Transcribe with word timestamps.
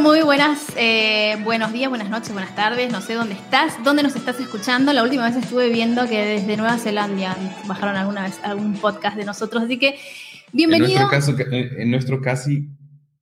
Muy, 0.00 0.22
buenas, 0.22 0.72
eh, 0.76 1.36
buenos 1.42 1.72
días, 1.72 1.88
buenas 1.88 2.08
noches, 2.08 2.32
buenas 2.32 2.54
tardes. 2.54 2.92
No 2.92 3.00
sé 3.00 3.14
dónde 3.14 3.34
estás, 3.34 3.82
dónde 3.82 4.04
nos 4.04 4.14
estás 4.14 4.38
escuchando. 4.38 4.92
La 4.92 5.02
última 5.02 5.28
vez 5.28 5.36
estuve 5.36 5.70
viendo 5.70 6.06
que 6.08 6.24
desde 6.24 6.56
Nueva 6.56 6.78
Zelanda 6.78 7.36
bajaron 7.66 7.96
alguna 7.96 8.22
vez 8.22 8.38
algún 8.44 8.74
podcast 8.74 9.16
de 9.16 9.24
nosotros. 9.24 9.64
Así 9.64 9.76
que, 9.76 9.98
bienvenido. 10.52 11.00
En 11.00 11.08
nuestro, 11.08 11.36
caso, 11.36 11.52
en 11.52 11.90
nuestro 11.90 12.20
casi 12.20 12.68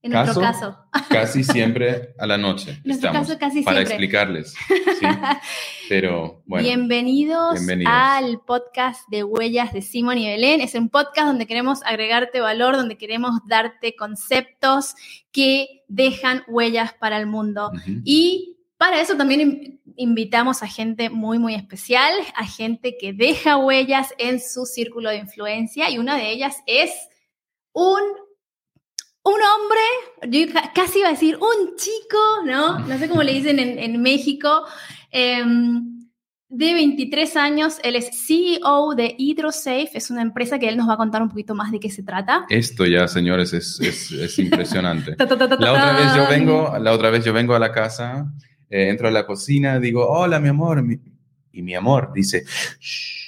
en 0.06 0.12
nuestro 0.12 0.40
caso. 0.40 0.78
Casi 1.08 1.42
siempre 1.42 2.14
a 2.18 2.26
la 2.26 2.38
noche. 2.38 2.70
En 2.70 2.82
nuestro 2.84 3.12
caso, 3.12 3.38
casi 3.38 3.62
para 3.62 3.78
siempre. 3.78 3.94
explicarles. 3.94 4.54
Pero 5.88 6.42
bueno. 6.46 6.66
Bienvenidos, 6.66 7.60
al 7.86 8.40
podcast 8.40 9.08
de 9.08 9.24
Huellas 9.24 9.72
de 9.72 9.82
Simón 9.82 10.18
y 10.18 10.28
Belén. 10.28 10.60
Es 10.60 10.74
un 10.74 10.88
podcast 10.88 11.26
donde 11.26 11.46
queremos 11.46 11.82
agregarte 11.84 12.40
valor, 12.40 12.76
donde 12.76 12.96
queremos 12.96 13.40
darte 13.48 13.96
conceptos 13.96 14.94
que 15.32 15.84
dejan 15.88 16.44
huellas 16.46 16.94
para 16.94 17.18
el 17.18 17.26
mundo. 17.26 17.72
Y 18.04 18.58
para 18.76 19.00
eso 19.00 19.16
también 19.16 19.80
invitamos 19.96 20.62
a 20.62 20.68
gente 20.68 21.10
muy, 21.10 21.38
muy 21.38 21.54
especial, 21.54 22.12
a 22.36 22.46
gente 22.46 22.96
que 22.96 23.12
deja 23.12 23.56
huellas 23.56 24.14
en 24.18 24.40
su 24.40 24.66
círculo 24.66 25.10
de 25.10 25.16
influencia. 25.16 25.90
Y 25.90 25.98
una 25.98 26.16
de 26.16 26.30
ellas 26.30 26.58
es 26.66 26.92
un 27.72 28.00
un 29.26 29.40
hombre, 29.42 30.30
yo 30.30 30.52
casi 30.72 31.00
iba 31.00 31.08
a 31.08 31.12
decir 31.12 31.36
un 31.36 31.76
chico, 31.76 32.18
¿no? 32.44 32.78
No 32.78 32.96
sé 32.96 33.08
cómo 33.08 33.24
le 33.24 33.32
dicen 33.32 33.58
en, 33.58 34.00
México, 34.00 34.62
em, 35.10 36.06
de 36.48 36.74
23 36.74 37.36
años. 37.36 37.78
Él 37.82 37.96
es 37.96 38.08
CEO 38.24 38.94
de 38.94 39.16
HydroSafe, 39.18 39.90
es 39.94 40.10
una 40.10 40.22
empresa 40.22 40.60
que 40.60 40.68
él 40.68 40.76
nos 40.76 40.88
va 40.88 40.94
a 40.94 40.96
contar 40.96 41.22
un 41.22 41.28
poquito 41.28 41.56
más 41.56 41.72
de 41.72 41.80
qué 41.80 41.90
se 41.90 42.04
trata. 42.04 42.46
Esto 42.48 42.86
ya, 42.86 43.08
señores, 43.08 43.52
es, 43.52 43.80
es, 43.80 44.38
impresionante. 44.38 45.16
la, 45.18 45.24
otra 45.24 45.92
vez 45.92 46.14
yo 46.14 46.28
vengo, 46.28 46.78
la 46.78 46.92
otra 46.92 47.10
vez 47.10 47.24
yo 47.24 47.32
vengo 47.32 47.56
a 47.56 47.58
la 47.58 47.72
casa, 47.72 48.32
eh, 48.70 48.90
entro 48.90 49.08
a 49.08 49.10
la 49.10 49.26
cocina, 49.26 49.80
digo, 49.80 50.06
hola, 50.08 50.38
mi 50.38 50.48
amor, 50.48 50.84
y 51.50 51.62
mi 51.62 51.74
amor 51.74 52.12
dice, 52.14 52.44
Shh 52.78 53.25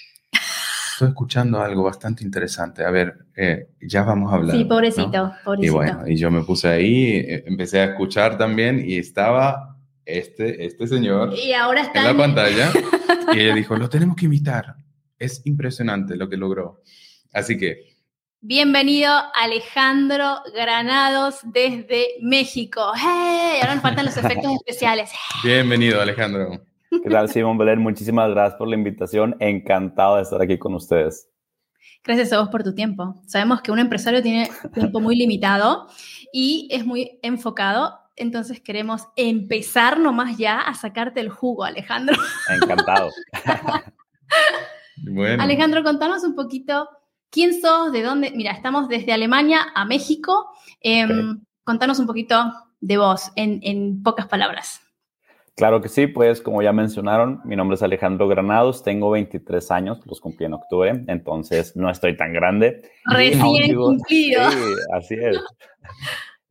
estoy 0.98 1.08
escuchando 1.10 1.60
algo 1.60 1.84
bastante 1.84 2.24
interesante. 2.24 2.84
A 2.84 2.91
ver, 2.91 3.27
eh, 3.36 3.68
ya 3.80 4.02
vamos 4.02 4.32
a 4.32 4.36
hablar. 4.36 4.56
Sí, 4.56 4.64
pobrecito, 4.64 5.32
pobrecito. 5.44 5.66
Y 5.66 5.70
bueno, 5.70 6.08
y 6.08 6.16
yo 6.16 6.28
me 6.28 6.42
puse 6.42 6.66
ahí, 6.66 7.10
eh, 7.18 7.44
empecé 7.46 7.78
a 7.80 7.84
escuchar 7.84 8.36
también 8.36 8.82
y 8.84 8.98
estaba 8.98 9.77
este, 10.05 10.66
este 10.66 10.88
señor 10.88 11.34
y 11.34 11.52
ahora 11.52 11.82
está 11.82 12.00
en 12.00 12.05
la 12.05 12.16
pantalla 12.16 12.72
y 13.32 13.38
ella 13.38 13.55
dijo, 13.55 13.77
lo 13.77 13.88
tenemos 13.88 14.16
que 14.16 14.24
invitar. 14.24 14.74
Es 15.16 15.42
impresionante 15.46 16.16
lo 16.16 16.28
que 16.28 16.36
logró. 16.36 16.82
Así 17.33 17.56
que... 17.56 17.96
Bienvenido 18.40 19.12
Alejandro 19.34 20.42
Granados 20.52 21.40
desde 21.44 22.08
México. 22.22 22.92
¡Hey! 22.96 23.58
Ahora 23.60 23.74
nos 23.74 23.83
faltan 23.83 24.05
los 24.05 24.16
efectos 24.16 24.52
especiales. 24.66 25.10
Bienvenido 25.44 26.00
Alejandro. 26.00 26.67
¿Qué 26.91 27.11
tal, 27.11 27.28
Simón 27.28 27.58
Belén? 27.58 27.81
Muchísimas 27.81 28.31
gracias 28.31 28.58
por 28.58 28.69
la 28.69 28.75
invitación. 28.75 29.36
Encantado 29.41 30.17
de 30.17 30.22
estar 30.22 30.41
aquí 30.41 30.58
con 30.58 30.75
ustedes. 30.75 31.28
Gracias 32.03 32.33
a 32.33 32.41
vos 32.41 32.48
por 32.48 32.62
tu 32.62 32.75
tiempo. 32.75 33.20
Sabemos 33.27 33.61
que 33.61 33.70
un 33.70 33.78
empresario 33.78 34.22
tiene 34.22 34.50
tiempo 34.72 35.00
muy 35.00 35.17
limitado 35.17 35.86
y 36.33 36.69
es 36.70 36.86
muy 36.86 37.19
enfocado. 37.22 37.98
Entonces 38.17 38.61
queremos 38.61 39.06
empezar 39.17 40.00
nomás 40.00 40.39
ya 40.39 40.61
a 40.61 40.75
sacarte 40.75 41.20
el 41.20 41.29
jugo, 41.29 41.64
Alejandro. 41.64 42.17
Encantado. 42.48 43.11
bueno. 44.96 45.42
Alejandro, 45.42 45.83
contanos 45.83 46.24
un 46.24 46.35
poquito 46.35 46.89
quién 47.30 47.61
sos, 47.61 47.92
de 47.92 48.02
dónde. 48.02 48.33
Mira, 48.35 48.52
estamos 48.52 48.89
desde 48.89 49.12
Alemania 49.12 49.67
a 49.74 49.85
México. 49.85 50.51
Em, 50.80 51.41
contanos 51.64 51.98
un 51.98 52.07
poquito 52.07 52.52
de 52.80 52.96
vos 52.96 53.30
en, 53.36 53.61
en 53.62 54.02
pocas 54.02 54.27
palabras. 54.27 54.80
Claro 55.58 55.80
que 55.80 55.89
sí, 55.89 56.07
pues 56.07 56.41
como 56.41 56.63
ya 56.63 56.73
mencionaron, 56.73 57.41
mi 57.45 57.57
nombre 57.57 57.74
es 57.74 57.83
Alejandro 57.83 58.29
Granados, 58.29 58.85
tengo 58.85 59.11
23 59.11 59.73
años, 59.73 60.01
los 60.07 60.20
cumplí 60.20 60.46
en 60.46 60.55
octubre, 60.55 61.02
entonces 61.08 61.74
no 61.74 61.91
estoy 61.91 62.17
tan 62.17 62.33
grande. 62.33 62.83
Recién 63.07 63.74
cumplido. 63.74 64.51
Sí, 64.52 64.58
así 64.92 65.14
es. 65.14 65.36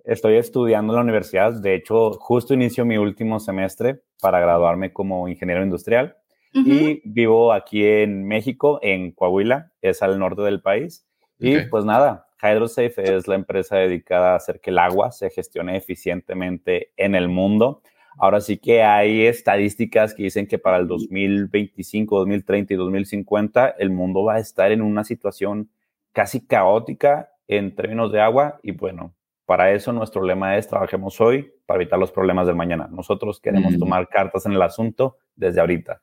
Estoy 0.03 0.35
estudiando 0.35 0.91
en 0.91 0.97
la 0.97 1.03
universidad, 1.03 1.53
de 1.53 1.75
hecho, 1.75 2.11
justo 2.19 2.53
inicio 2.53 2.83
mi 2.83 2.97
último 2.97 3.39
semestre 3.39 4.01
para 4.19 4.41
graduarme 4.41 4.91
como 4.91 5.29
ingeniero 5.29 5.63
industrial 5.63 6.17
y 6.53 7.01
vivo 7.05 7.53
aquí 7.53 7.85
en 7.85 8.27
México, 8.27 8.79
en 8.81 9.11
Coahuila, 9.11 9.71
es 9.81 10.01
al 10.01 10.19
norte 10.19 10.41
del 10.41 10.61
país. 10.61 11.07
Y 11.39 11.59
pues 11.69 11.85
nada, 11.85 12.27
HydroSafe 12.41 13.15
es 13.15 13.25
la 13.29 13.35
empresa 13.35 13.77
dedicada 13.77 14.33
a 14.33 14.35
hacer 14.35 14.59
que 14.59 14.71
el 14.71 14.79
agua 14.79 15.11
se 15.11 15.29
gestione 15.29 15.77
eficientemente 15.77 16.91
en 16.97 17.15
el 17.15 17.29
mundo 17.29 17.83
Ahora 18.17 18.41
sí 18.41 18.57
que 18.57 18.83
hay 18.83 19.25
estadísticas 19.25 20.13
que 20.13 20.23
dicen 20.23 20.47
que 20.47 20.57
para 20.57 20.77
el 20.77 20.87
2025, 20.87 22.17
2030 22.19 22.73
y 22.73 22.77
2050 22.77 23.69
el 23.77 23.91
mundo 23.91 24.23
va 24.23 24.35
a 24.35 24.39
estar 24.39 24.71
en 24.71 24.81
una 24.81 25.03
situación 25.03 25.69
casi 26.13 26.45
caótica 26.45 27.29
en 27.47 27.75
términos 27.75 28.11
de 28.11 28.19
agua 28.19 28.59
y 28.63 28.71
bueno, 28.71 29.13
para 29.45 29.71
eso 29.71 29.93
nuestro 29.93 30.23
lema 30.23 30.57
es 30.57 30.67
trabajemos 30.67 31.21
hoy 31.21 31.49
para 31.65 31.81
evitar 31.81 31.99
los 31.99 32.11
problemas 32.11 32.47
del 32.47 32.55
mañana. 32.55 32.87
Nosotros 32.91 33.39
queremos 33.39 33.73
mm. 33.73 33.79
tomar 33.79 34.09
cartas 34.09 34.45
en 34.45 34.53
el 34.53 34.61
asunto 34.61 35.17
desde 35.35 35.61
ahorita. 35.61 36.01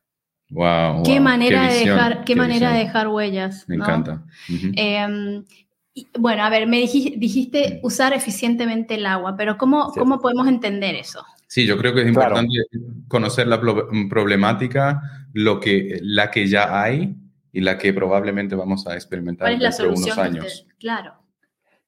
Wow, 0.51 1.03
qué 1.05 1.21
manera 1.21 1.69
de 1.69 1.79
dejar, 1.81 2.25
qué, 2.25 2.37
manera 2.37 2.73
de 2.73 2.79
dejar 2.79 3.09
huellas. 3.09 3.65
Me 3.67 3.77
encanta. 3.77 4.23
Em, 4.77 5.45
bueno, 6.19 6.43
a 6.43 6.51
ver, 6.51 6.67
me 6.67 6.79
dijiste, 6.79 7.81
usar 7.83 8.13
eficientemente 8.13 8.95
el 8.95 9.07
agua, 9.07 9.37
pero 9.37 9.59
¿cómo, 9.59 9.93
¿cómo 9.93 10.21
podemos 10.21 10.47
entender 10.49 10.95
eso? 10.95 11.25
Sí, 11.55 11.67
yo 11.67 11.79
creo 11.79 11.95
que 11.95 12.01
es 12.01 12.09
importante 12.09 12.53
conocer 13.07 13.47
la 13.47 13.61
problemática, 14.11 15.01
lo 15.33 15.61
que, 15.61 16.01
la 16.03 16.29
que 16.33 16.49
ya 16.49 16.83
hay 16.83 17.15
y 17.53 17.61
la 17.61 17.79
que 17.79 17.93
probablemente 17.93 18.57
vamos 18.57 18.89
a 18.89 18.95
experimentar 18.97 19.57
dentro 19.57 19.85
de 19.85 19.93
unos 19.93 20.19
años. 20.19 20.67
Claro. 20.81 21.15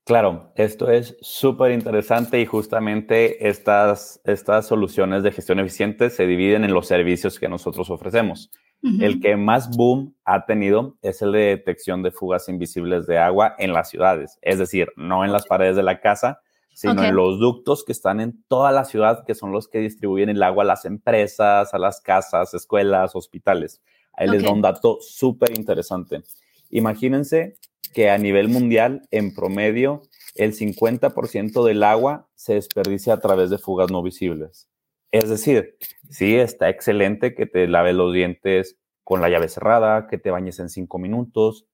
Claro, 0.05 0.53
esto 0.55 0.89
es 0.89 1.17
súper 1.21 1.73
interesante 1.73 2.41
y 2.41 2.47
justamente 2.47 3.49
estas, 3.49 4.21
estas 4.23 4.69
soluciones 4.69 5.25
de 5.25 5.33
gestión 5.33 5.59
eficiente 5.59 6.11
se 6.11 6.29
dividen 6.29 6.63
en 6.63 6.73
los 6.73 6.87
servicios 6.87 7.41
que 7.41 7.49
nosotros 7.49 7.91
ofrecemos. 7.91 8.53
El 9.01 9.19
que 9.19 9.37
más 9.37 9.77
boom 9.77 10.15
ha 10.25 10.47
tenido 10.47 10.97
es 11.03 11.23
el 11.23 11.33
de 11.33 11.41
detección 11.41 12.05
de 12.05 12.13
fugas 12.13 12.49
invisibles 12.49 13.09
de 13.09 13.19
agua 13.19 13.57
en 13.59 13.73
las 13.73 13.91
ciudades, 13.91 14.39
es 14.43 14.61
decir, 14.61 14.93
no 14.95 15.25
en 15.25 15.33
las 15.33 15.45
paredes 15.45 15.75
de 15.75 15.83
la 15.83 16.01
casa, 16.01 16.39
sino 16.77 17.03
en 17.03 17.17
los 17.17 17.39
ductos 17.39 17.85
que 17.85 17.93
están 17.93 18.21
en 18.21 18.45
toda 18.49 18.71
la 18.71 18.85
ciudad, 18.85 19.25
que 19.25 19.35
son 19.35 19.51
los 19.51 19.67
que 19.67 19.79
distribuyen 19.79 20.29
el 20.29 20.43
agua 20.43 20.63
a 20.63 20.67
las 20.67 20.85
empresas, 20.85 21.73
a 21.73 21.79
las 21.79 22.03
casas, 22.03 22.53
escuelas, 22.53 23.17
hospitales. 23.17 23.81
Ahí 24.13 24.29
les 24.29 24.43
da 24.43 24.51
un 24.51 24.61
dato 24.61 24.99
súper 25.01 25.57
interesante. 25.57 26.23
Imagínense 26.69 27.57
que 27.95 28.11
a 28.11 28.19
nivel 28.19 28.49
mundial, 28.49 29.09
en 29.11 29.35
promedio, 29.35 30.03
el 30.35 30.53
50% 30.53 31.65
del 31.65 31.83
agua 31.83 32.29
se 32.35 32.53
desperdicia 32.53 33.15
a 33.15 33.21
través 33.21 33.49
de 33.49 33.57
fugas 33.57 33.91
no 33.91 34.03
visibles. 34.03 34.69
Es 35.13 35.31
decir, 35.31 35.79
sí, 36.11 36.37
está 36.37 36.69
excelente 36.69 37.35
que 37.35 37.47
te 37.47 37.67
laves 37.69 37.95
los 37.95 38.13
dientes 38.13 38.77
con 39.03 39.23
la 39.23 39.31
llave 39.31 39.49
cerrada, 39.49 40.09
que 40.09 40.19
te 40.19 40.31
bañes 40.31 40.59
en 40.59 40.69
cinco 40.69 40.99
minutos, 40.99 41.65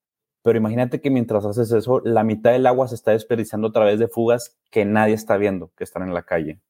pero 0.42 0.58
imagínate 0.58 1.00
que 1.00 1.10
mientras 1.10 1.44
haces 1.44 1.70
eso, 1.72 2.00
la 2.04 2.24
mitad 2.24 2.52
del 2.52 2.66
agua 2.66 2.88
se 2.88 2.94
está 2.94 3.12
desperdiciando 3.12 3.68
a 3.68 3.72
través 3.72 3.98
de 3.98 4.08
fugas 4.08 4.58
que 4.70 4.84
nadie 4.84 5.14
está 5.14 5.36
viendo, 5.36 5.72
que 5.76 5.84
están 5.84 6.02
en 6.02 6.14
la 6.14 6.22
calle. 6.22 6.60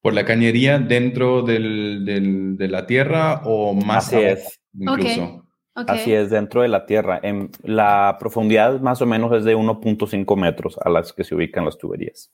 ¿Por 0.00 0.14
la 0.14 0.24
cañería 0.24 0.78
dentro 0.78 1.42
de 1.42 2.68
la 2.68 2.86
tierra 2.86 3.42
o 3.44 3.74
más 3.74 4.08
Así 4.08 4.16
es. 4.16 4.60
incluso? 4.72 5.46
Así 5.74 6.12
es, 6.12 6.30
dentro 6.30 6.62
de 6.62 6.68
la 6.68 6.86
tierra. 6.86 7.20
En 7.22 7.50
la 7.62 8.16
profundidad 8.18 8.80
más 8.80 9.02
o 9.02 9.06
menos 9.06 9.32
es 9.36 9.44
de 9.44 9.56
1.5 9.56 10.36
metros 10.36 10.78
a 10.82 10.88
las 10.88 11.12
que 11.12 11.22
se 11.22 11.34
ubican 11.34 11.64
las 11.64 11.76
tuberías. 11.76 12.32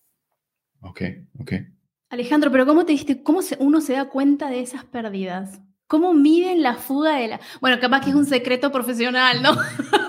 Ok, 0.81 1.03
ok. 1.41 1.53
Alejandro, 2.11 2.53
pero 2.53 2.67
¿cómo 2.67 2.85
te 2.85 2.93
diste, 2.93 3.23
cómo 3.23 3.41
uno 3.59 3.81
se 3.81 3.95
da 3.95 4.09
cuenta 4.09 4.49
de 4.49 4.61
esas 4.61 4.85
pérdidas? 4.85 5.61
¿Cómo 5.87 6.15
miden 6.15 6.63
la 6.63 6.75
fuga 6.75 7.17
de 7.17 7.29
la...? 7.29 7.41
Bueno, 7.61 7.81
capaz 7.81 8.03
que 8.03 8.11
es 8.11 8.17
un 8.17 8.27
secreto 8.27 8.71
profesional, 8.71 9.43
¿no? 9.43 9.53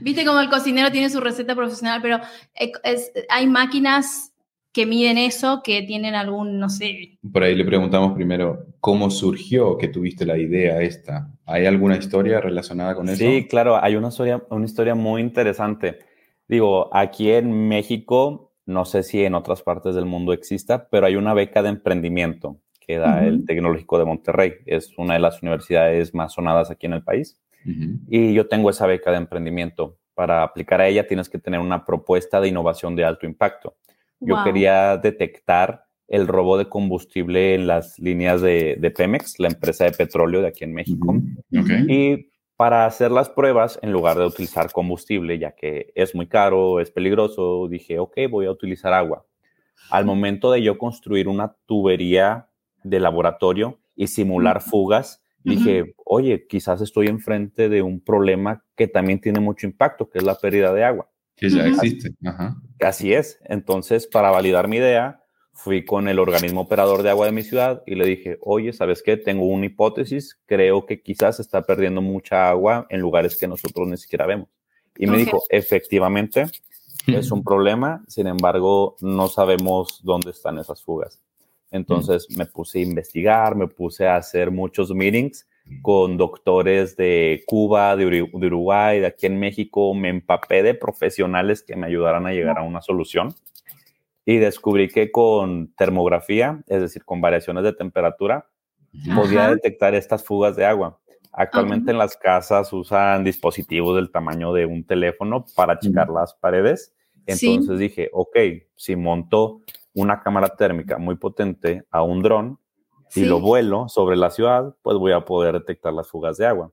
Viste 0.00 0.24
como 0.24 0.40
el 0.40 0.48
cocinero 0.48 0.90
tiene 0.90 1.10
su 1.10 1.20
receta 1.20 1.54
profesional, 1.54 2.00
pero 2.02 2.20
eh, 2.54 2.72
hay 3.28 3.46
máquinas 3.46 4.34
que 4.74 4.86
miden 4.86 5.18
eso, 5.18 5.62
que 5.62 5.82
tienen 5.82 6.16
algún, 6.16 6.58
no 6.58 6.68
sé. 6.68 7.18
Por 7.32 7.44
ahí 7.44 7.54
le 7.54 7.64
preguntamos 7.64 8.12
primero, 8.14 8.66
¿cómo 8.80 9.08
surgió 9.08 9.78
que 9.78 9.86
tuviste 9.86 10.26
la 10.26 10.36
idea 10.36 10.82
esta? 10.82 11.30
¿Hay 11.46 11.64
alguna 11.64 11.96
historia 11.96 12.40
relacionada 12.40 12.96
con 12.96 13.08
eso? 13.08 13.18
Sí, 13.18 13.46
claro, 13.48 13.82
hay 13.82 13.94
una 13.94 14.08
historia, 14.08 14.42
una 14.50 14.64
historia 14.64 14.96
muy 14.96 15.20
interesante. 15.20 16.00
Digo, 16.48 16.90
aquí 16.92 17.30
en 17.30 17.68
México, 17.68 18.52
no 18.66 18.84
sé 18.84 19.04
si 19.04 19.24
en 19.24 19.34
otras 19.34 19.62
partes 19.62 19.94
del 19.94 20.06
mundo 20.06 20.32
exista, 20.32 20.88
pero 20.88 21.06
hay 21.06 21.14
una 21.14 21.34
beca 21.34 21.62
de 21.62 21.68
emprendimiento 21.68 22.58
que 22.80 22.98
da 22.98 23.24
el 23.24 23.46
Tecnológico 23.46 23.98
de 23.98 24.04
Monterrey. 24.04 24.54
Es 24.66 24.92
una 24.98 25.14
de 25.14 25.20
las 25.20 25.40
universidades 25.40 26.14
más 26.14 26.32
sonadas 26.32 26.72
aquí 26.72 26.86
en 26.86 26.94
el 26.94 27.04
país. 27.04 27.40
Y 28.08 28.34
yo 28.34 28.46
tengo 28.48 28.70
esa 28.70 28.86
beca 28.86 29.10
de 29.10 29.16
emprendimiento. 29.16 29.98
Para 30.14 30.42
aplicar 30.42 30.80
a 30.80 30.86
ella 30.86 31.06
tienes 31.06 31.28
que 31.28 31.38
tener 31.38 31.60
una 31.60 31.84
propuesta 31.84 32.40
de 32.40 32.48
innovación 32.48 32.94
de 32.94 33.04
alto 33.04 33.26
impacto. 33.26 33.76
Yo 34.20 34.36
quería 34.44 34.96
detectar 34.96 35.84
el 36.08 36.26
robo 36.28 36.58
de 36.58 36.68
combustible 36.68 37.54
en 37.54 37.66
las 37.66 37.98
líneas 37.98 38.40
de, 38.40 38.92
Pemex, 38.96 39.38
la 39.38 39.48
empresa 39.48 39.84
de 39.84 39.92
petróleo 39.92 40.42
de 40.42 40.48
aquí 40.48 40.64
en 40.64 40.74
México. 40.74 41.14
Y 41.50 42.28
para 42.56 42.86
hacer 42.86 43.10
las 43.10 43.28
pruebas, 43.28 43.78
en 43.82 43.92
lugar 43.92 44.16
de 44.16 44.26
utilizar 44.26 44.70
combustible, 44.70 45.38
ya 45.38 45.52
que 45.52 45.92
es 45.94 46.14
muy 46.14 46.28
caro, 46.28 46.80
es 46.80 46.90
peligroso, 46.90 47.66
dije, 47.68 47.98
ok, 47.98 48.16
voy 48.30 48.46
a 48.46 48.50
utilizar 48.50 48.92
agua. 48.92 49.26
Al 49.90 50.04
momento 50.04 50.52
de 50.52 50.62
yo 50.62 50.78
construir 50.78 51.28
una 51.28 51.56
tubería 51.66 52.48
de 52.84 53.00
laboratorio 53.00 53.80
y 53.96 54.06
simular 54.06 54.60
fugas, 54.60 55.23
dije, 55.44 55.94
oye, 56.04 56.46
quizás 56.48 56.80
estoy 56.80 57.08
enfrente 57.08 57.68
de 57.68 57.82
un 57.82 58.00
problema 58.00 58.64
que 58.76 58.88
también 58.88 59.20
tiene 59.20 59.40
mucho 59.40 59.66
impacto, 59.66 60.08
que 60.08 60.18
es 60.18 60.24
la 60.24 60.36
pérdida 60.36 60.72
de 60.72 60.84
agua. 60.84 61.10
Que 61.36 61.50
ya 61.50 61.66
existe. 61.66 62.14
Así 62.80 63.12
es. 63.12 63.38
Entonces, 63.44 64.06
para 64.06 64.30
validar 64.30 64.68
mi 64.68 64.78
idea, 64.78 65.20
fui 65.52 65.84
con 65.84 66.08
el 66.08 66.18
organismo 66.18 66.62
operador 66.62 67.02
de 67.02 67.10
agua 67.10 67.26
de 67.26 67.32
mi 67.32 67.42
ciudad 67.42 67.82
y 67.86 67.94
le 67.94 68.06
dije, 68.06 68.38
oye, 68.40 68.72
¿sabes 68.72 69.02
qué? 69.02 69.16
Tengo 69.16 69.46
una 69.46 69.66
hipótesis, 69.66 70.40
creo 70.46 70.84
que 70.84 71.00
quizás 71.00 71.40
está 71.40 71.62
perdiendo 71.62 72.02
mucha 72.02 72.48
agua 72.48 72.86
en 72.90 73.00
lugares 73.00 73.36
que 73.36 73.46
nosotros 73.46 73.86
ni 73.88 73.96
siquiera 73.96 74.26
vemos. 74.26 74.48
Y 74.96 75.06
me 75.06 75.16
dijo, 75.16 75.42
efectivamente, 75.50 76.46
es 77.06 77.30
un 77.30 77.42
problema, 77.42 78.04
sin 78.08 78.26
embargo, 78.26 78.96
no 79.00 79.28
sabemos 79.28 80.00
dónde 80.02 80.30
están 80.30 80.58
esas 80.58 80.82
fugas. 80.82 81.20
Entonces 81.74 82.28
me 82.38 82.46
puse 82.46 82.78
a 82.78 82.82
investigar, 82.82 83.56
me 83.56 83.66
puse 83.66 84.06
a 84.06 84.14
hacer 84.14 84.52
muchos 84.52 84.94
meetings 84.94 85.48
con 85.82 86.16
doctores 86.16 86.96
de 86.96 87.42
Cuba, 87.46 87.96
de, 87.96 88.22
Uruguay, 88.32 89.00
de 89.00 89.06
aquí 89.06 89.26
en 89.26 89.40
México. 89.40 89.92
Me 89.92 90.08
empapé 90.08 90.62
de 90.62 90.74
profesionales 90.74 91.64
que 91.64 91.74
me 91.74 91.88
ayudaran 91.88 92.28
a 92.28 92.32
llegar 92.32 92.58
a 92.58 92.62
una 92.62 92.80
solución. 92.80 93.34
Y 94.24 94.36
descubrí 94.36 94.88
que 94.88 95.10
con 95.10 95.74
termografía, 95.74 96.62
es 96.68 96.80
decir, 96.80 97.04
con 97.04 97.20
variaciones 97.20 97.64
de 97.64 97.72
temperatura, 97.72 98.46
podía 99.12 99.50
detectar 99.50 99.96
estas 99.96 100.22
fugas 100.22 100.54
de 100.54 100.64
agua. 100.64 101.00
Actualmente 101.32 101.90
en 101.90 101.98
las 101.98 102.16
casas 102.16 102.72
usan 102.72 103.24
dispositivos 103.24 103.96
del 103.96 104.12
tamaño 104.12 104.52
de 104.52 104.64
un 104.64 104.84
teléfono 104.84 105.44
para 105.56 105.80
checar 105.80 106.08
las 106.08 106.34
paredes. 106.34 106.94
Entonces 107.26 107.80
dije, 107.80 108.10
ok, 108.12 108.36
si 108.76 108.94
monto 108.94 109.62
una 109.94 110.20
cámara 110.20 110.48
térmica 110.56 110.98
muy 110.98 111.16
potente 111.16 111.84
a 111.90 112.02
un 112.02 112.22
dron 112.22 112.58
y 113.14 113.24
lo 113.24 113.40
vuelo 113.40 113.88
sobre 113.88 114.16
la 114.16 114.30
ciudad, 114.30 114.74
pues 114.82 114.96
voy 114.98 115.12
a 115.12 115.20
poder 115.20 115.54
detectar 115.54 115.92
las 115.92 116.08
fugas 116.08 116.36
de 116.36 116.46
agua. 116.46 116.72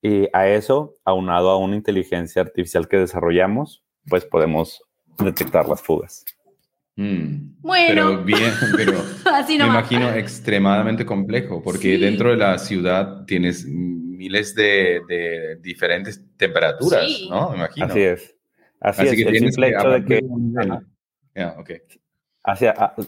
Y 0.00 0.28
a 0.32 0.48
eso, 0.48 0.96
aunado 1.04 1.50
a 1.50 1.58
una 1.58 1.76
inteligencia 1.76 2.40
artificial 2.40 2.88
que 2.88 2.96
desarrollamos, 2.96 3.84
pues 4.08 4.24
podemos 4.24 4.82
detectar 5.18 5.68
las 5.68 5.82
fugas. 5.82 6.24
Mm. 6.96 7.60
bueno. 7.60 7.94
Pero 7.94 8.24
bien, 8.24 8.52
pero 8.76 8.92
me 9.48 9.54
imagino 9.54 10.10
extremadamente 10.14 11.04
complejo, 11.04 11.62
porque 11.62 11.98
dentro 11.98 12.30
de 12.30 12.36
la 12.36 12.58
ciudad 12.58 13.24
tienes 13.26 13.66
miles 13.66 14.54
de, 14.54 15.58
diferentes 15.60 16.24
temperaturas, 16.36 17.04
¿no? 17.28 17.50
Me 17.50 17.56
imagino. 17.56 17.86
Así 17.86 18.00
es. 18.00 18.34
Así, 18.80 19.06
es. 19.06 19.12
el 19.12 19.38
simple 19.38 19.68
hecho 19.68 19.90
de 19.90 20.04
que... 20.04 20.20
okay 21.58 21.80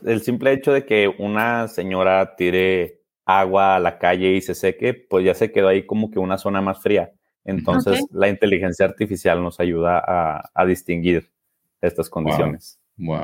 el 0.05 0.23
simple 0.23 0.53
hecho 0.53 0.73
de 0.73 0.85
que 0.85 1.09
una 1.19 1.69
señora 1.69 2.37
tire 2.37 3.01
agua 3.25 3.77
a 3.77 3.81
la 3.81 3.99
calle 3.99 4.33
y 4.33 4.41
se 4.41 4.55
seque, 4.55 4.95
pues 4.95 5.25
ya 5.25 5.35
se 5.35 5.53
quedó 5.53 5.69
ahí 5.69 5.87
como 5.87 6.11
que 6.11 6.19
una 6.19 6.39
zona 6.39 6.61
más 6.61 6.83
fría. 6.83 7.13
Entonces, 7.45 8.05
la 8.13 8.29
inteligencia 8.29 8.85
artificial 8.87 9.43
nos 9.43 9.61
ayuda 9.61 10.03
a, 10.55 10.67
distinguir 10.67 11.31
estas 11.81 12.11
condiciones. 12.11 12.79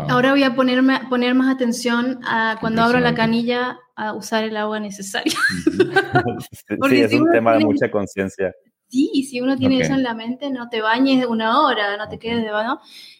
Ahora 0.08 0.30
voy 0.30 0.42
a 0.42 0.54
ponerme, 0.54 1.00
poner 1.10 1.34
más 1.34 1.54
atención 1.54 2.20
a 2.24 2.56
cuando 2.60 2.82
abro 2.82 2.98
la 2.98 3.14
canilla 3.14 3.78
a 3.94 4.14
usar 4.14 4.44
el 4.44 4.56
agua 4.56 4.80
necesaria. 4.80 5.34
sí, 6.88 7.00
es 7.00 7.12
un 7.12 7.30
tema 7.30 7.56
de 7.56 7.64
mucha 7.64 7.90
conciencia. 7.90 8.54
Sí, 8.88 9.26
si 9.28 9.40
uno 9.40 9.56
tiene 9.56 9.80
eso 9.80 9.94
en 9.94 10.02
la 10.02 10.14
mente, 10.14 10.48
no 10.50 10.68
te 10.68 10.80
bañes 10.80 11.26
una 11.26 11.60
hora, 11.60 11.96
no 11.96 12.08
te 12.08 12.18
quedes 12.18 12.44
de 12.44 12.50
baño. 12.50 12.78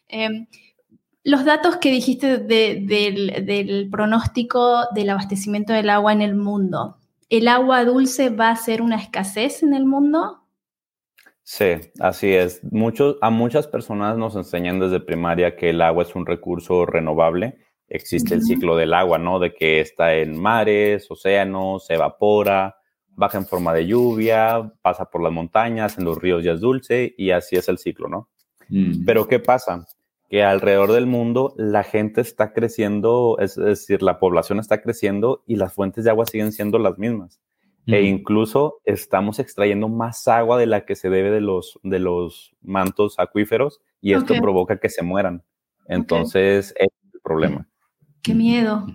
Eh, 0.09 0.47
los 1.27 1.45
datos 1.45 1.79
que 1.79 1.91
dijiste 1.91 2.39
del, 2.39 3.89
pronóstico 3.91 4.85
del 4.95 5.11
abastecimiento 5.11 5.73
del 5.73 5.91
agua 5.91 6.13
en 6.13 6.23
el 6.23 6.37
mundo, 6.37 6.99
¿el 7.29 7.49
agua 7.49 7.85
dulce 7.85 8.31
va 8.31 8.51
a 8.51 8.57
ser 8.57 8.81
una 8.81 8.95
escasez 8.95 9.65
en 9.65 9.75
el 9.75 9.87
mundo? 9.87 10.45
Sí, 11.43 11.75
así 11.99 12.33
es. 12.33 12.63
Muchos, 12.71 13.17
a 13.23 13.31
muchas 13.31 13.67
personas 13.67 14.17
nos 14.17 14.37
enseñan 14.37 14.79
desde 14.79 15.01
primaria 15.01 15.57
que 15.57 15.71
el 15.71 15.83
agua 15.83 16.05
es 16.05 16.15
un 16.15 16.27
recurso 16.27 16.87
renovable. 16.87 17.59
Existe 17.89 18.33
el 18.33 18.43
ciclo 18.43 18.77
del 18.77 18.95
agua, 18.95 19.19
¿no? 19.19 19.41
De 19.41 19.53
que 19.53 19.81
está 19.81 20.15
en 20.15 20.41
mares, 20.41 21.11
océanos, 21.11 21.87
se 21.87 21.95
evapora, 21.95 22.77
baja 23.09 23.39
en 23.39 23.47
forma 23.47 23.75
de 23.75 23.89
lluvia, 23.89 24.73
pasa 24.81 25.11
por 25.11 25.25
las 25.25 25.33
montañas, 25.33 25.99
en 25.99 26.05
los 26.05 26.19
ríos 26.19 26.45
ya 26.45 26.53
es 26.53 26.61
dulce 26.61 27.17
y 27.19 27.33
así 27.33 27.57
es 27.57 27.69
el 27.69 27.79
ciclo, 27.79 28.09
¿no? 28.09 28.29
Mm. 28.69 29.05
Pero 29.05 29.27
¿qué 29.27 29.41
pasa? 29.41 29.85
Que 30.29 30.43
alrededor 30.43 30.93
del 30.93 31.07
mundo 31.07 31.55
la 31.57 31.85
gente 31.85 32.21
está 32.21 32.53
creciendo, 32.53 33.37
es, 33.39 33.57
decir, 33.57 34.03
la 34.03 34.19
población 34.19 34.59
está 34.59 34.83
creciendo 34.83 35.43
y 35.47 35.57
las 35.57 35.73
fuentes 35.73 36.05
de 36.05 36.11
agua 36.11 36.27
siguen 36.27 36.53
siendo 36.53 36.79
las 36.79 36.99
mismas. 36.99 37.41
E 37.87 38.03
incluso 38.03 38.81
estamos 38.85 39.39
extrayendo 39.39 39.89
más 39.89 40.27
agua 40.27 40.59
de 40.59 40.67
la 40.67 40.85
que 40.85 40.97
se 40.97 41.09
debe 41.09 41.31
de 41.31 41.41
los, 41.41 41.79
de 41.85 42.01
los 42.01 42.57
mantos 42.61 43.15
acuíferos 43.19 43.81
y 44.01 44.15
esto 44.15 44.35
provoca 44.41 44.79
que 44.79 44.89
se 44.89 45.05
mueran. 45.05 45.45
Entonces, 45.87 46.75
es 46.77 46.91
el 47.13 47.21
problema. 47.21 47.69
Qué 48.23 48.35
miedo. 48.35 48.87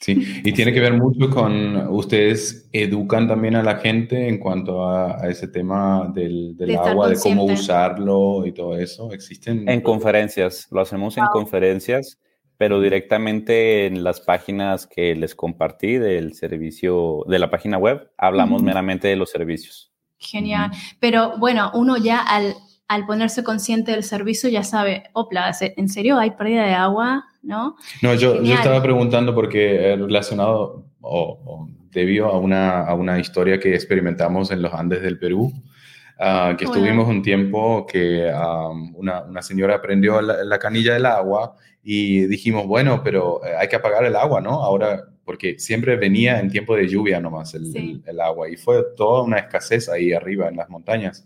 Sí, 0.00 0.42
y 0.44 0.52
tiene 0.52 0.72
que 0.72 0.80
ver 0.80 0.92
mucho 0.92 1.30
con, 1.30 1.88
ustedes 1.88 2.68
educan 2.72 3.26
también 3.26 3.56
a 3.56 3.62
la 3.62 3.76
gente 3.76 4.28
en 4.28 4.38
cuanto 4.38 4.86
a, 4.86 5.26
ese 5.28 5.48
tema 5.48 6.10
del, 6.14 6.54
agua, 6.78 7.08
de 7.08 7.18
cómo 7.18 7.44
usarlo 7.44 8.46
y 8.46 8.52
todo 8.52 8.76
eso. 8.76 9.12
¿Existen? 9.12 9.68
En 9.68 9.80
conferencias, 9.80 10.68
lo 10.70 10.80
hacemos 10.82 11.16
en 11.16 11.24
conferencias, 11.32 12.18
pero 12.58 12.80
directamente 12.80 13.86
en 13.86 14.04
las 14.04 14.20
páginas 14.20 14.86
que 14.86 15.14
les 15.14 15.34
compartí 15.34 15.96
del 15.96 16.34
servicio, 16.34 17.24
de 17.26 17.38
la 17.38 17.50
página 17.50 17.78
web, 17.78 18.10
hablamos 18.18 18.62
meramente 18.62 19.08
de 19.08 19.16
los 19.16 19.30
servicios. 19.30 19.92
Genial, 20.18 20.70
pero 21.00 21.38
bueno, 21.38 21.70
uno 21.74 21.96
ya 21.96 22.20
al, 22.20 22.54
al 22.88 23.06
ponerse 23.06 23.44
consciente 23.44 23.92
del 23.92 24.02
servicio 24.02 24.48
ya 24.48 24.62
sabe, 24.62 25.04
opla, 25.12 25.54
¿en 25.60 25.88
serio 25.88 26.18
hay 26.18 26.32
pérdida 26.32 26.64
de 26.64 26.74
agua? 26.74 27.24
¿No? 27.46 27.76
No, 28.02 28.14
yo, 28.14 28.42
yo 28.42 28.54
estaba 28.54 28.82
preguntando 28.82 29.34
porque 29.34 29.96
relacionado 29.96 30.84
o, 31.00 31.68
debido 31.90 32.26
a 32.26 32.38
una, 32.38 32.82
a 32.82 32.94
una, 32.94 33.18
historia 33.18 33.58
que 33.58 33.74
experimentamos 33.74 34.50
en 34.50 34.60
los 34.60 34.74
Andes 34.74 35.00
del 35.00 35.18
Perú, 35.18 35.52
ah, 36.18 36.54
que 36.58 36.64
estuvimos 36.64 37.08
un 37.08 37.22
tiempo 37.22 37.86
que 37.86 38.30
una, 38.94 39.22
una, 39.22 39.42
señora 39.42 39.80
prendió 39.80 40.20
la, 40.20 40.58
canilla 40.58 40.94
del 40.94 41.06
agua 41.06 41.54
y 41.82 42.26
dijimos, 42.26 42.66
bueno, 42.66 43.02
pero 43.02 43.40
eh, 43.46 43.54
hay 43.58 43.68
que 43.68 43.76
apagar 43.76 44.04
el 44.04 44.16
agua, 44.16 44.40
¿no? 44.40 44.62
Ahora, 44.62 45.04
porque 45.24 45.58
siempre 45.58 45.96
venía 45.96 46.40
en 46.40 46.50
tiempo 46.50 46.76
de 46.76 46.88
lluvia 46.88 47.20
nomás 47.20 47.54
el, 47.54 48.02
el 48.04 48.20
agua 48.20 48.50
y 48.50 48.56
fue 48.56 48.82
toda 48.96 49.22
una 49.22 49.38
escasez 49.38 49.88
ahí 49.88 50.12
arriba 50.12 50.48
en 50.48 50.56
las 50.56 50.68
montañas. 50.68 51.24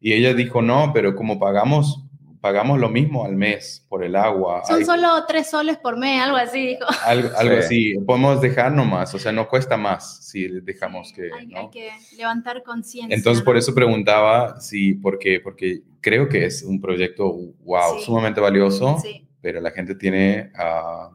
Y 0.00 0.12
ella 0.12 0.34
dijo, 0.34 0.62
no, 0.62 0.92
pero 0.94 1.14
como 1.14 1.38
pagamos 1.38 2.09
pagamos 2.40 2.78
lo 2.78 2.88
mismo 2.88 3.24
al 3.24 3.36
mes 3.36 3.84
por 3.88 4.02
el 4.02 4.16
agua. 4.16 4.62
Son 4.64 4.84
solo 4.84 5.24
tres 5.26 5.50
soles 5.50 5.76
por 5.76 5.96
mes, 5.96 6.20
algo 6.20 6.36
así, 6.36 6.66
dijo. 6.68 6.86
Algo, 7.04 7.28
así, 7.58 7.94
podemos 8.06 8.40
dejar 8.40 8.72
nomás, 8.72 9.14
o 9.14 9.18
sea, 9.18 9.32
no 9.32 9.48
cuesta 9.48 9.76
más 9.76 10.24
si 10.26 10.48
dejamos 10.60 11.12
que... 11.12 11.30
Hay, 11.32 11.52
hay 11.54 11.70
que 11.70 11.90
levantar 12.16 12.62
conciencia. 12.62 13.14
Entonces, 13.14 13.44
por 13.44 13.56
eso 13.56 13.74
preguntaba, 13.74 14.60
sí, 14.60 14.94
porque, 14.94 15.40
porque 15.40 15.82
creo 16.00 16.28
que 16.28 16.46
es 16.46 16.62
un 16.62 16.80
proyecto, 16.80 17.30
wow, 17.64 18.00
sumamente 18.00 18.40
valioso, 18.40 18.96
pero 19.40 19.60
la 19.60 19.70
gente 19.70 19.94
tiene, 19.94 20.50
uh, 20.54 21.14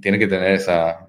tiene 0.00 0.18
que 0.18 0.26
tener 0.26 0.54
esa... 0.54 1.08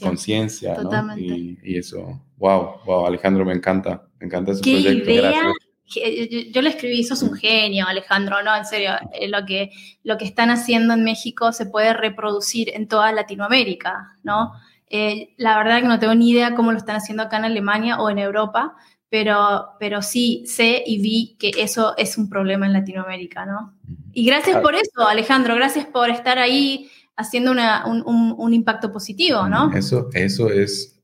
conciencia. 0.00 0.74
Totalmente. 0.74 1.22
Y, 1.22 1.58
y, 1.62 1.78
eso, 1.78 2.20
wow, 2.36 2.80
wow, 2.84 3.06
Alejandro, 3.06 3.44
me 3.44 3.54
encanta, 3.54 4.06
me 4.20 4.26
encanta 4.26 4.52
ese 4.52 4.60
proyecto. 4.60 5.14
Gracias 5.14 5.67
yo 5.88 6.62
le 6.62 6.68
escribí, 6.68 7.02
sos 7.02 7.22
un 7.22 7.34
genio, 7.34 7.86
Alejandro, 7.86 8.42
no, 8.42 8.54
en 8.54 8.64
serio, 8.64 8.90
eh, 9.12 9.28
lo 9.28 9.44
que, 9.46 9.70
lo 10.04 10.18
que 10.18 10.24
están 10.24 10.50
haciendo 10.50 10.94
en 10.94 11.04
México 11.04 11.52
se 11.52 11.66
puede 11.66 11.94
reproducir 11.94 12.70
en 12.74 12.88
toda 12.88 13.12
Latinoamérica, 13.12 14.16
¿no? 14.22 14.52
Eh, 14.90 15.34
la 15.36 15.56
verdad 15.58 15.80
que 15.80 15.88
no 15.88 15.98
tengo 15.98 16.14
ni 16.14 16.30
idea 16.30 16.54
cómo 16.54 16.72
lo 16.72 16.78
están 16.78 16.96
haciendo 16.96 17.22
acá 17.22 17.38
en 17.38 17.46
Alemania 17.46 17.98
o 17.98 18.10
en 18.10 18.18
Europa, 18.18 18.76
pero, 19.10 19.70
pero 19.80 20.02
sí 20.02 20.44
sé 20.46 20.82
y 20.86 21.00
vi 21.00 21.36
que 21.38 21.50
eso 21.58 21.94
es 21.96 22.18
un 22.18 22.28
problema 22.28 22.66
en 22.66 22.74
Latinoamérica, 22.74 23.46
¿no? 23.46 23.74
Y 24.12 24.26
gracias 24.26 24.60
por 24.60 24.74
eso, 24.74 25.06
Alejandro, 25.06 25.54
gracias 25.54 25.86
por 25.86 26.10
estar 26.10 26.38
ahí 26.38 26.90
haciendo 27.16 27.52
un, 27.52 28.54
impacto 28.54 28.92
positivo, 28.92 29.48
¿no? 29.48 29.72
Eso, 29.72 30.08
eso 30.12 30.50
es 30.50 31.00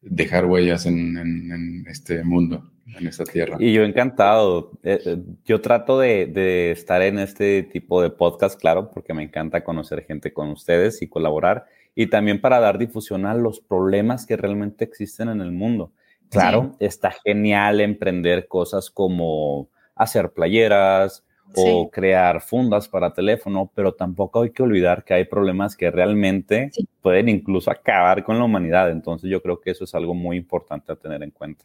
dejar 0.00 0.46
huellas 0.46 0.86
en, 0.86 1.16
en 1.16 1.86
este 1.88 2.22
mundo. 2.22 2.73
En 2.86 3.06
esta 3.06 3.24
tierra. 3.24 3.56
Y 3.58 3.72
yo 3.72 3.84
encantado. 3.84 4.72
Eh, 4.82 5.00
eh, 5.04 5.16
yo 5.44 5.60
trato 5.60 5.98
de, 5.98 6.26
de, 6.26 6.70
estar 6.70 7.02
en 7.02 7.18
este 7.18 7.62
tipo 7.62 8.02
de 8.02 8.10
podcast, 8.10 8.60
claro, 8.60 8.90
porque 8.90 9.14
me 9.14 9.22
encanta 9.22 9.64
conocer 9.64 10.04
gente 10.04 10.32
con 10.32 10.50
ustedes 10.50 11.02
y 11.02 11.08
colaborar. 11.08 11.66
Y 11.94 12.08
también 12.08 12.40
para 12.40 12.60
dar 12.60 12.78
difusión 12.78 13.26
a 13.26 13.34
los 13.34 13.60
problemas 13.60 14.26
que 14.26 14.36
realmente 14.36 14.84
existen 14.84 15.28
en 15.28 15.40
el 15.40 15.52
mundo. 15.52 15.92
Claro, 16.30 16.74
está 16.80 17.12
genial 17.24 17.80
emprender 17.80 18.48
cosas 18.48 18.90
como 18.90 19.68
hacer 19.94 20.30
playeras, 20.30 21.24
o 21.56 21.90
crear 21.90 22.40
fundas 22.40 22.88
para 22.88 23.12
teléfono, 23.12 23.70
pero 23.74 23.92
tampoco 23.92 24.42
hay 24.42 24.50
que 24.50 24.62
olvidar 24.62 25.04
que 25.04 25.14
hay 25.14 25.24
problemas 25.24 25.76
que 25.76 25.90
realmente 25.90 26.70
pueden 27.00 27.28
incluso 27.28 27.70
acabar 27.70 28.24
con 28.24 28.38
la 28.38 28.44
humanidad. 28.44 28.90
Entonces 28.90 29.30
yo 29.30 29.40
creo 29.42 29.60
que 29.60 29.70
eso 29.70 29.84
es 29.84 29.94
algo 29.94 30.14
muy 30.14 30.36
importante 30.36 30.92
a 30.92 30.96
tener 30.96 31.22
en 31.22 31.30
cuenta. 31.30 31.64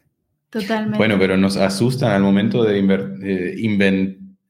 Totalmente. 0.50 0.98
Bueno, 0.98 1.16
pero 1.18 1.36
nos 1.36 1.56
asustan 1.56 2.10
al 2.12 2.22
momento 2.22 2.64
de 2.64 3.54
inventar 3.60 4.40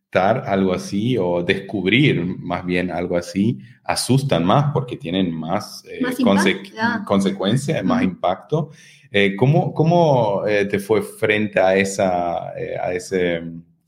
algo 0.47 0.73
así 0.73 1.17
o 1.19 1.43
descubrir 1.43 2.25
más 2.25 2.65
bien 2.65 2.91
algo 2.91 3.17
así, 3.17 3.59
asustan 3.85 4.45
más 4.45 4.73
porque 4.73 4.97
tienen 4.97 5.33
más, 5.33 5.85
eh, 5.87 6.01
consecuencias, 7.05 7.85
más 7.85 8.03
impacto. 8.03 8.71
Eh, 9.11 9.37
¿Cómo, 9.37 9.73
cómo 9.73 10.47
eh, 10.47 10.65
te 10.67 10.79
fue 10.79 11.03
frente 11.03 11.61
a, 11.61 11.77
esa, 11.77 12.49
a 12.49 12.93
ese, 12.93 13.43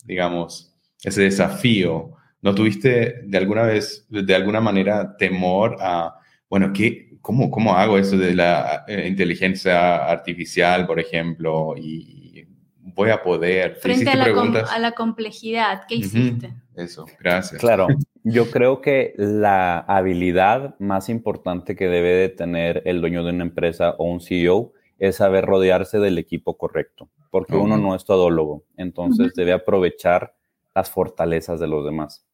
digamos, 0.04 0.72
ese 1.02 1.22
desafío? 1.22 2.12
¿No 2.40 2.54
tuviste 2.54 3.22
de 3.24 3.38
alguna 3.38 3.62
vez, 3.62 4.06
de 4.08 4.34
alguna 4.34 4.60
manera, 4.60 5.16
temor 5.16 5.76
a, 5.80 6.16
bueno, 6.52 6.70
¿qué, 6.74 7.16
cómo, 7.22 7.50
¿cómo 7.50 7.74
hago 7.74 7.96
eso 7.96 8.18
de 8.18 8.34
la 8.34 8.84
eh, 8.86 9.08
inteligencia 9.08 10.04
artificial, 10.04 10.86
por 10.86 11.00
ejemplo? 11.00 11.74
Y 11.78 12.46
voy 12.78 13.08
a 13.08 13.22
poder. 13.22 13.76
Frente 13.76 14.10
a 14.10 14.16
la, 14.16 14.60
a 14.70 14.78
la, 14.78 14.92
complejidad, 14.92 15.84
¿qué 15.88 15.94
hiciste? 15.94 16.52
Eso, 16.74 17.06
gracias. 17.18 17.58
Claro, 17.58 17.86
yo 18.22 18.50
creo 18.50 18.82
que 18.82 19.14
la 19.16 19.78
habilidad 19.78 20.78
más 20.78 21.08
importante 21.08 21.74
que 21.74 21.88
debe 21.88 22.10
de 22.10 22.28
tener 22.28 22.82
el 22.84 23.00
dueño 23.00 23.24
de 23.24 23.30
una 23.30 23.44
empresa 23.44 23.94
o 23.96 24.04
un 24.04 24.20
CEO 24.20 24.74
es 24.98 25.16
saber 25.16 25.46
rodearse 25.46 26.00
del 26.00 26.18
equipo 26.18 26.58
correcto, 26.58 27.08
porque 27.30 27.56
uno 27.56 27.78
no 27.78 27.94
es 27.94 28.04
todólogo, 28.04 28.66
entonces 28.76 29.32
debe 29.34 29.54
aprovechar 29.54 30.34
las 30.74 30.90
fortalezas 30.90 31.58
de 31.60 31.68
los 31.68 31.82
demás. 31.82 32.26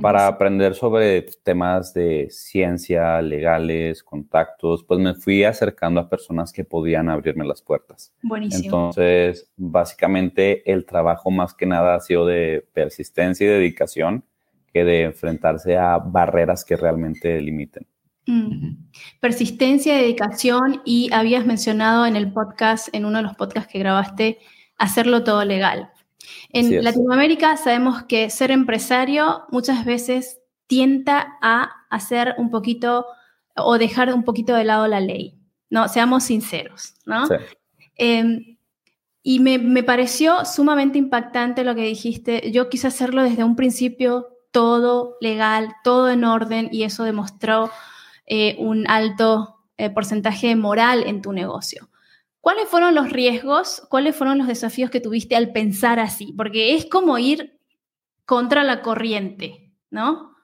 Para 0.00 0.26
aprender 0.26 0.74
sobre 0.74 1.22
temas 1.42 1.92
de 1.92 2.28
ciencia, 2.30 3.20
legales, 3.20 4.02
contactos, 4.02 4.82
pues 4.82 4.98
me 4.98 5.14
fui 5.14 5.44
acercando 5.44 6.00
a 6.00 6.08
personas 6.08 6.52
que 6.52 6.64
podían 6.64 7.10
abrirme 7.10 7.44
las 7.44 7.60
puertas. 7.60 8.12
Buenísimo. 8.22 8.64
Entonces, 8.64 9.50
básicamente 9.56 10.70
el 10.70 10.86
trabajo 10.86 11.30
más 11.30 11.54
que 11.54 11.66
nada 11.66 11.94
ha 11.94 12.00
sido 12.00 12.24
de 12.26 12.66
persistencia 12.72 13.46
y 13.46 13.50
dedicación 13.50 14.24
que 14.72 14.84
de 14.84 15.02
enfrentarse 15.02 15.76
a 15.76 15.98
barreras 15.98 16.64
que 16.64 16.76
realmente 16.76 17.40
limiten. 17.40 17.86
Mm. 18.26 18.86
Persistencia, 19.20 19.96
dedicación 19.96 20.80
y 20.84 21.12
habías 21.12 21.44
mencionado 21.44 22.06
en 22.06 22.16
el 22.16 22.32
podcast, 22.32 22.88
en 22.92 23.04
uno 23.04 23.18
de 23.18 23.24
los 23.24 23.36
podcasts 23.36 23.70
que 23.70 23.78
grabaste, 23.78 24.38
hacerlo 24.78 25.24
todo 25.24 25.44
legal. 25.44 25.90
En 26.50 26.82
Latinoamérica 26.82 27.56
sabemos 27.56 28.04
que 28.04 28.30
ser 28.30 28.50
empresario 28.50 29.44
muchas 29.50 29.84
veces 29.84 30.40
tienta 30.66 31.36
a 31.42 31.70
hacer 31.90 32.34
un 32.38 32.50
poquito 32.50 33.06
o 33.56 33.78
dejar 33.78 34.12
un 34.12 34.24
poquito 34.24 34.54
de 34.54 34.64
lado 34.64 34.86
la 34.86 35.00
ley, 35.00 35.38
¿no? 35.70 35.88
Seamos 35.88 36.24
sinceros, 36.24 36.94
¿no? 37.06 37.24
Em, 37.96 38.56
y 39.22 39.40
me, 39.40 39.82
pareció 39.82 40.44
sumamente 40.44 40.98
impactante 40.98 41.64
lo 41.64 41.74
que 41.74 41.82
dijiste. 41.82 42.50
Yo 42.50 42.68
quise 42.68 42.88
hacerlo 42.88 43.22
desde 43.22 43.44
un 43.44 43.56
principio 43.56 44.28
todo 44.50 45.16
legal, 45.20 45.74
todo 45.82 46.10
en 46.10 46.24
orden 46.24 46.68
y 46.70 46.82
eso 46.82 47.04
demostró 47.04 47.70
eh, 48.26 48.56
un 48.58 48.88
alto 48.88 49.56
eh, 49.76 49.90
porcentaje 49.90 50.54
moral 50.56 51.04
en 51.06 51.22
tu 51.22 51.32
negocio. 51.32 51.88
¿Cuáles 52.44 52.68
fueron 52.68 52.94
los 52.94 53.10
riesgos? 53.10 53.86
¿Cuáles 53.88 54.14
fueron 54.14 54.36
los 54.36 54.46
desafíos 54.46 54.90
que 54.90 55.00
tuviste 55.00 55.34
al 55.34 55.50
pensar 55.52 55.98
así? 55.98 56.34
Porque 56.36 56.74
es 56.74 56.84
como 56.84 57.16
ir 57.16 57.58
contra 58.26 58.62
la 58.64 58.82
corriente, 58.82 59.72
¿no? 59.90 60.36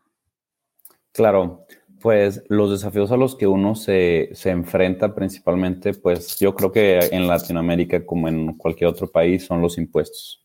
Claro, 1.12 1.66
pues 2.00 2.42
los 2.49 2.71
desafíos 2.71 3.12
a 3.12 3.19
los 3.19 3.37
que 3.37 3.47
uno 3.47 3.75
se, 3.75 4.30
enfrenta 4.47 5.14
principalmente, 5.14 5.92
pues 5.92 6.38
yo 6.38 6.54
creo 6.54 6.73
que 6.73 7.00
en 7.12 7.28
Latinoamérica 7.28 8.07
como 8.07 8.28
en 8.28 8.57
cualquier 8.57 8.88
otro 8.88 9.07
país 9.07 9.45
son 9.45 9.61
los 9.61 9.76
impuestos. 9.76 10.42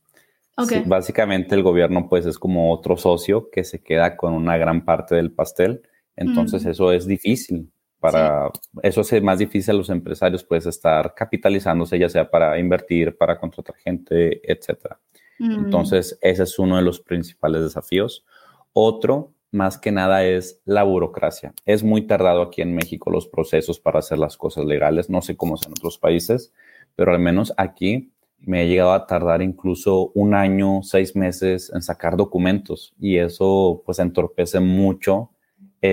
básicamente 0.86 1.56
el 1.56 1.64
gobierno 1.64 2.10
pues 2.10 2.26
es 2.26 2.38
como 2.38 2.74
otro 2.74 2.98
socio 2.98 3.50
que 3.50 3.64
se 3.64 3.82
queda 3.82 4.18
con 4.18 4.34
una 4.34 4.58
gran 4.58 4.84
parte 4.84 5.16
del 5.16 5.32
pastel, 5.32 5.84
entonces 6.18 6.66
eso 6.66 6.92
es 6.92 7.08
difícil 7.08 7.72
para 8.06 8.52
eso 8.84 9.02
hace 9.02 9.20
más 9.20 9.40
difícil 9.40 9.74
a 9.74 9.78
los 9.78 9.90
empresarios 9.90 10.44
pues 10.44 10.66
estar 10.66 11.14
capitalizándose, 11.16 11.98
ya 11.98 12.08
sea 12.08 12.30
para 12.30 12.60
invertir, 12.60 13.18
para 13.18 13.40
contratar 13.40 13.76
gente, 13.78 14.42
etcétera. 14.44 15.00
Mm. 15.40 15.66
Entonces, 15.66 16.18
ese 16.22 16.44
es 16.44 16.60
uno 16.60 16.78
de 16.78 16.84
los 16.84 17.00
principales 17.00 17.64
desafíos. 17.64 18.26
Otro, 18.74 19.34
más 19.52 19.78
que 19.78 19.92
nada, 19.92 20.24
es 20.24 20.62
la 20.66 20.84
burocracia. 20.84 21.54
Es 21.66 21.84
muy 21.84 22.04
tardado 22.06 22.44
aquí 22.44 22.62
en 22.62 22.76
México 22.76 23.10
los 23.10 23.28
procesos 23.28 23.80
para 23.80 24.00
hacer 24.00 24.20
las 24.20 24.38
cosas 24.38 24.66
legales. 24.66 25.10
No 25.10 25.22
sé 25.22 25.36
cómo 25.36 25.56
es 25.56 25.66
en 25.66 25.72
otros 25.72 25.98
países, 25.98 26.54
pero 26.96 27.12
al 27.12 27.20
menos 27.20 27.54
aquí 27.58 28.12
me 28.40 28.64
he 28.64 28.68
llegado 28.68 28.94
a 28.94 29.08
tardar 29.08 29.42
incluso 29.42 30.12
un 30.14 30.36
año, 30.36 30.84
seis 30.84 31.16
meses 31.16 31.72
en 31.74 31.82
sacar 31.82 32.16
documentos 32.16 32.94
y 33.00 33.18
eso 33.18 33.82
pues 33.86 33.98
entorpece 33.98 34.60
mucho 34.60 35.32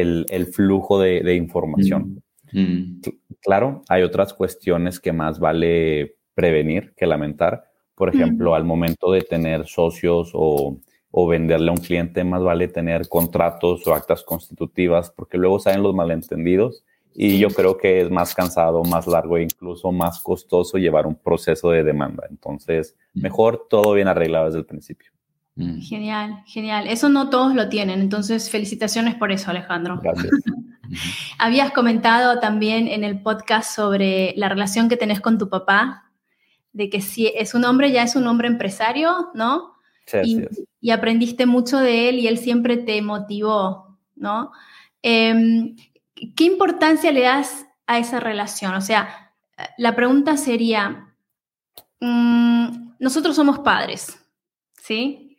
el, 0.00 0.46
flujo 0.46 0.98
de, 1.00 1.34
información. 1.34 2.22
Mm. 2.52 2.60
Mm. 2.60 3.00
Claro, 3.40 3.82
hay 3.88 4.02
otras 4.02 4.32
cuestiones 4.34 5.00
que 5.00 5.12
más 5.12 5.38
vale 5.38 6.16
prevenir 6.34 6.94
que 6.96 7.06
lamentar. 7.06 7.64
Por 7.94 8.08
ejemplo, 8.08 8.54
al 8.54 8.64
momento 8.64 9.12
de 9.12 9.22
tener 9.22 9.66
socios 9.66 10.30
o, 10.34 10.78
venderle 11.28 11.68
a 11.68 11.72
un 11.72 11.78
cliente, 11.78 12.24
más 12.24 12.42
vale 12.42 12.68
tener 12.68 13.08
contratos 13.08 13.86
o 13.86 13.94
actas 13.94 14.22
constitutivas, 14.22 15.10
porque 15.10 15.38
luego 15.38 15.58
salen 15.58 15.82
los 15.82 15.94
malentendidos 15.94 16.84
y 17.14 17.38
yo 17.38 17.48
creo 17.48 17.76
que 17.76 18.00
es 18.00 18.10
más 18.10 18.34
cansado, 18.34 18.82
más 18.84 19.06
largo 19.06 19.36
e 19.36 19.42
incluso 19.42 19.92
más 19.92 20.20
costoso 20.20 20.78
llevar 20.78 21.06
un 21.06 21.14
proceso 21.14 21.70
de 21.70 21.84
demanda. 21.84 22.26
Entonces, 22.30 22.96
mejor 23.12 23.66
todo 23.68 23.92
bien 23.92 24.08
arreglado 24.08 24.46
desde 24.46 24.60
el 24.60 24.66
principio. 24.66 25.12
Mm. 25.54 25.80
Genial, 25.80 26.42
genial. 26.46 26.86
Eso 26.88 27.08
no 27.08 27.30
todos 27.30 27.54
lo 27.54 27.68
tienen, 27.68 28.00
entonces 28.00 28.50
felicitaciones 28.50 29.14
por 29.14 29.32
eso, 29.32 29.50
Alejandro. 29.50 30.00
Gracias. 30.02 30.32
Habías 31.38 31.72
comentado 31.72 32.38
también 32.40 32.88
en 32.88 33.04
el 33.04 33.20
podcast 33.22 33.74
sobre 33.74 34.34
la 34.36 34.48
relación 34.48 34.88
que 34.88 34.96
tenés 34.96 35.20
con 35.20 35.38
tu 35.38 35.48
papá, 35.48 36.10
de 36.72 36.88
que 36.88 37.00
si 37.00 37.28
es 37.28 37.54
un 37.54 37.64
hombre, 37.64 37.92
ya 37.92 38.02
es 38.02 38.16
un 38.16 38.26
hombre 38.26 38.48
empresario, 38.48 39.30
¿no? 39.34 39.74
Sí, 40.06 40.44
y, 40.80 40.90
aprendiste 40.90 41.46
mucho 41.46 41.78
de 41.78 42.08
él 42.08 42.18
y 42.18 42.26
él 42.26 42.38
siempre 42.38 42.76
te 42.76 43.00
motivó, 43.02 43.98
¿no? 44.16 44.52
Em, 45.00 45.76
¿Qué 46.36 46.44
importancia 46.44 47.12
le 47.12 47.22
das 47.22 47.66
a 47.86 47.98
esa 47.98 48.20
relación? 48.20 48.74
O 48.74 48.80
sea, 48.80 49.32
la 49.76 49.94
pregunta 49.94 50.36
sería, 50.36 51.14
mm, 52.00 52.94
nosotros 52.98 53.36
somos 53.36 53.60
padres, 53.60 54.18
¿sí? 54.74 55.31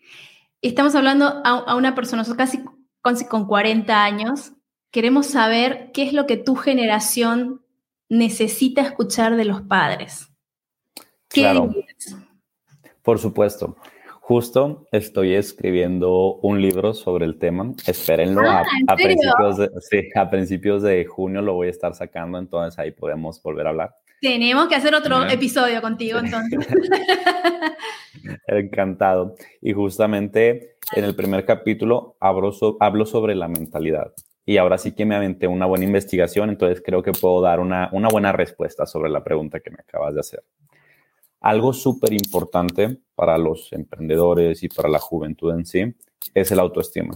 Estamos 0.69 0.95
hablando 0.95 1.41
a, 1.43 1.75
una 1.75 1.95
persona, 1.95 2.23
casi, 2.35 2.63
casi 3.01 3.25
con 3.25 3.47
40 3.47 4.03
años, 4.03 4.53
queremos 4.91 5.27
saber 5.27 5.91
qué 5.93 6.03
es 6.03 6.13
lo 6.13 6.25
que 6.25 6.37
tu 6.37 6.55
generación 6.55 7.61
necesita 8.09 8.81
escuchar 8.81 9.35
de 9.35 9.45
los 9.45 9.61
padres. 9.61 10.29
¿Qué 11.29 11.41
claro. 11.41 11.69
Por 13.01 13.19
supuesto. 13.19 13.75
Justo 14.21 14.87
estoy 14.93 15.33
escribiendo 15.33 16.35
un 16.35 16.61
libro 16.61 16.93
sobre 16.93 17.25
el 17.25 17.37
tema. 17.37 17.73
Espérenlo. 17.85 18.41
Ah, 18.47 18.63
a, 18.87 18.95
principios 18.95 19.57
de, 19.57 19.69
sí, 19.81 20.09
a 20.15 20.29
principios 20.29 20.81
de 20.81 21.03
junio 21.03 21.41
lo 21.41 21.55
voy 21.55 21.67
a 21.67 21.71
estar 21.71 21.93
sacando, 21.93 22.37
entonces 22.37 22.79
ahí 22.79 22.91
podemos 22.91 23.43
volver 23.43 23.67
a 23.67 23.71
hablar. 23.71 23.97
Tenemos 24.23 24.69
que 24.69 24.75
hacer 24.75 24.95
otro 24.95 25.27
episodio 25.27 25.81
contigo 25.81 26.17
entonces. 26.17 26.65
Encantado. 28.47 29.35
Y 29.61 29.73
justamente 29.73 30.77
en 30.95 31.03
el 31.03 31.13
primer 31.13 31.43
capítulo 31.45 32.15
hablo, 32.21 32.53
hablo, 32.79 33.05
sobre 33.05 33.35
la 33.35 33.49
mentalidad. 33.49 34.13
Y 34.45 34.55
ahora 34.55 34.77
sí 34.77 34.93
que 34.93 35.05
me 35.05 35.15
aventé 35.15 35.45
una 35.45 35.65
buena 35.65 35.83
investigación, 35.83 36.49
entonces 36.49 36.81
creo 36.85 37.03
que 37.03 37.11
puedo 37.11 37.41
dar 37.41 37.59
una, 37.59 37.89
una 37.91 38.07
buena 38.07 38.31
respuesta 38.31 38.85
sobre 38.85 39.09
la 39.09 39.25
pregunta 39.25 39.59
que 39.59 39.71
me 39.71 39.79
acabas 39.81 40.13
de 40.13 40.21
hacer. 40.21 40.43
Algo 41.41 41.73
súper 41.73 42.13
importante 42.13 42.99
para 43.15 43.37
los 43.37 43.73
emprendedores 43.73 44.63
y 44.63 44.69
para 44.69 44.87
la 44.87 44.99
juventud 44.99 45.53
en 45.53 45.65
sí 45.65 45.93
es 46.33 46.49
el 46.49 46.59
autoestima. 46.59 47.13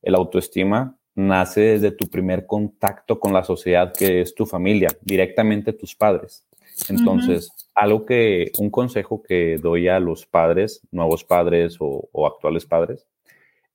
El 0.00 0.14
autoestima 0.14 0.96
nace 1.14 1.60
desde 1.60 1.90
tu 1.90 2.06
primer 2.06 2.46
contacto 2.46 3.20
con 3.20 3.32
la 3.32 3.44
sociedad 3.44 3.92
que 3.92 4.20
es 4.20 4.34
tu 4.34 4.46
familia, 4.46 4.88
directamente 5.02 5.72
tus 5.72 5.94
padres. 5.94 6.44
Entonces, 6.88 7.52
algo 7.74 8.04
que, 8.04 8.50
un 8.58 8.70
consejo 8.70 9.22
que 9.22 9.58
doy 9.58 9.88
a 9.88 10.00
los 10.00 10.26
padres, 10.26 10.80
nuevos 10.90 11.24
padres 11.24 11.76
o, 11.78 12.26
actuales 12.26 12.66
padres, 12.66 13.06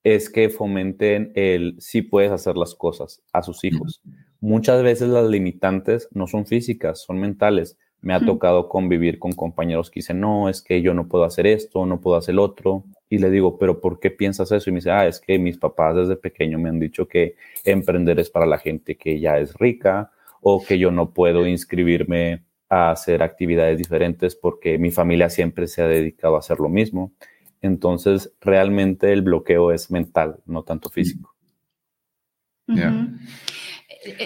es 0.03 0.29
que 0.29 0.49
fomenten 0.49 1.31
el 1.35 1.75
si 1.79 2.01
puedes 2.01 2.31
hacer 2.31 2.55
las 2.55 2.75
cosas 2.75 3.21
a 3.33 3.41
sus 3.43 3.63
hijos. 3.63 4.01
Muchas 4.41 4.81
veces 4.83 5.09
las 5.09 5.29
limitantes 5.29 6.07
no 6.11 6.27
son 6.27 6.45
físicas, 6.45 7.01
son 7.01 7.19
mentales. 7.19 7.77
Me 8.01 8.13
ha 8.13 8.19
tocado 8.19 8.69
convivir 8.69 9.19
con 9.19 9.33
compañeros 9.33 9.89
que 9.91 9.99
dicen, 9.99 10.19
no, 10.21 10.47
es 10.49 10.61
que 10.61 10.81
yo 10.81 10.93
no 10.93 11.07
puedo 11.07 11.25
hacer 11.25 11.45
esto, 11.45 11.85
no 11.85 11.99
puedo 11.99 12.17
hacer 12.17 12.33
el 12.33 12.39
otro. 12.39 12.85
Y 13.09 13.17
le 13.17 13.29
digo, 13.29 13.57
pero 13.57 13.81
¿por 13.81 13.99
qué 13.99 14.09
piensas 14.09 14.51
eso? 14.51 14.69
Y 14.69 14.73
me 14.73 14.77
dice, 14.77 14.91
ah, 14.91 15.05
es 15.05 15.19
que 15.19 15.37
mis 15.37 15.57
papás 15.57 15.95
desde 15.95 16.15
pequeño 16.15 16.57
me 16.59 16.69
han 16.69 16.79
dicho 16.79 17.07
que 17.07 17.35
emprender 17.65 18.19
es 18.19 18.29
para 18.29 18.45
la 18.45 18.57
gente 18.57 18.95
que 18.95 19.19
ya 19.19 19.37
es 19.37 19.53
rica 19.55 20.11
o 20.41 20.63
que 20.63 20.79
yo 20.79 20.91
no 20.91 21.11
puedo 21.11 21.45
inscribirme 21.45 22.43
a 22.69 22.91
hacer 22.91 23.23
actividades 23.23 23.77
diferentes 23.77 24.35
porque 24.35 24.77
mi 24.77 24.91
familia 24.91 25.29
siempre 25.29 25.67
se 25.67 25.81
ha 25.81 25.87
dedicado 25.87 26.35
a 26.35 26.39
hacer 26.39 26.59
lo 26.59 26.69
mismo. 26.69 27.11
Entonces, 27.61 28.31
realmente 28.39 29.11
el 29.11 29.21
bloqueo 29.21 29.71
es 29.71 29.91
mental, 29.91 30.37
no 30.45 30.63
tanto 30.63 30.89
físico. 30.89 31.35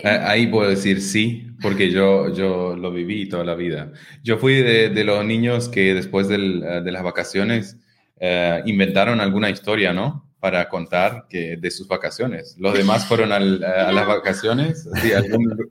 Ahí 0.03 0.47
puedo 0.47 0.69
decir 0.69 1.01
sí, 1.01 1.47
porque 1.61 1.91
yo, 1.91 2.33
yo 2.33 2.75
lo 2.75 2.91
viví 2.91 3.27
toda 3.27 3.43
la 3.43 3.55
vida. 3.55 3.91
Yo 4.23 4.37
fui 4.37 4.55
de, 4.55 5.03
los 5.03 5.23
niños 5.25 5.69
que 5.69 5.93
después 5.93 6.27
de 6.27 6.37
las 6.37 7.03
vacaciones 7.03 7.77
eh, 8.19 8.61
inventaron 8.65 9.19
alguna 9.19 9.49
historia, 9.49 9.93
¿no? 9.93 10.29
Para 10.39 10.69
contar 10.69 11.25
que 11.29 11.57
de 11.57 11.71
sus 11.71 11.87
vacaciones. 11.87 12.55
Los 12.57 12.73
demás 12.73 13.05
fueron 13.05 13.31
a 13.31 13.39
las 13.39 14.07
vacaciones, 14.07 14.87
sí, 15.01 15.11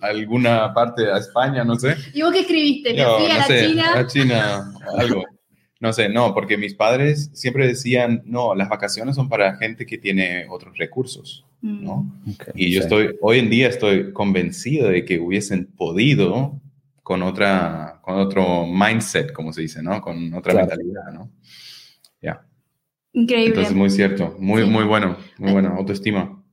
alguna 0.01 0.73
parte 0.73 1.11
a 1.11 1.19
España, 1.19 1.65
no 1.65 1.77
sé. 1.77 1.97
¿Y 2.13 2.23
vos 2.23 2.33
qué 2.33 2.41
escribiste? 2.41 2.95
¿Que 2.95 3.05
fui 3.05 3.31
a 3.31 3.39
la 3.39 3.47
China? 3.47 3.93
A 3.95 4.07
China, 4.07 4.75
algo. 4.99 5.25
No 5.83 5.93
sé, 5.93 6.09
no, 6.09 6.33
porque 6.33 6.57
mis 6.57 6.75
padres 6.75 7.29
siempre 7.33 7.67
decían, 7.67 8.23
no, 8.25 8.55
las 8.55 8.69
vacaciones 8.69 9.17
son 9.17 9.29
para 9.29 9.57
gente 9.57 9.85
que 9.85 9.99
tiene 9.99 10.47
otros 10.49 10.79
recursos. 10.79 11.45
¿no? 11.61 12.05
Mm. 12.25 12.33
y 12.55 12.73
yo 12.73 12.81
estoy, 12.81 13.17
hoy 13.21 13.41
en 13.41 13.51
día 13.51 13.69
estoy 13.69 14.13
convencido 14.13 14.89
de 14.89 15.05
que 15.05 15.19
hubiesen 15.19 15.67
podido 15.67 16.61
con 17.03 17.25
otra, 17.25 17.99
con 18.01 18.15
otro 18.15 18.65
mindset, 18.65 19.33
como 19.33 19.53
se 19.53 19.63
dice, 19.63 19.83
¿no? 19.83 20.01
Con 20.01 20.33
otra 20.35 20.55
mentalidad, 20.55 21.13
¿no? 21.13 21.31
Ya. 22.21 22.47
Increíble. 23.13 23.49
Entonces, 23.49 23.75
muy 23.75 23.91
cierto, 23.91 24.37
muy, 24.39 24.65
muy 24.65 24.85
bueno, 24.85 25.17
muy 25.39 25.51
eh, 25.51 25.53
bueno, 25.53 25.75
autoestima. 25.77 26.45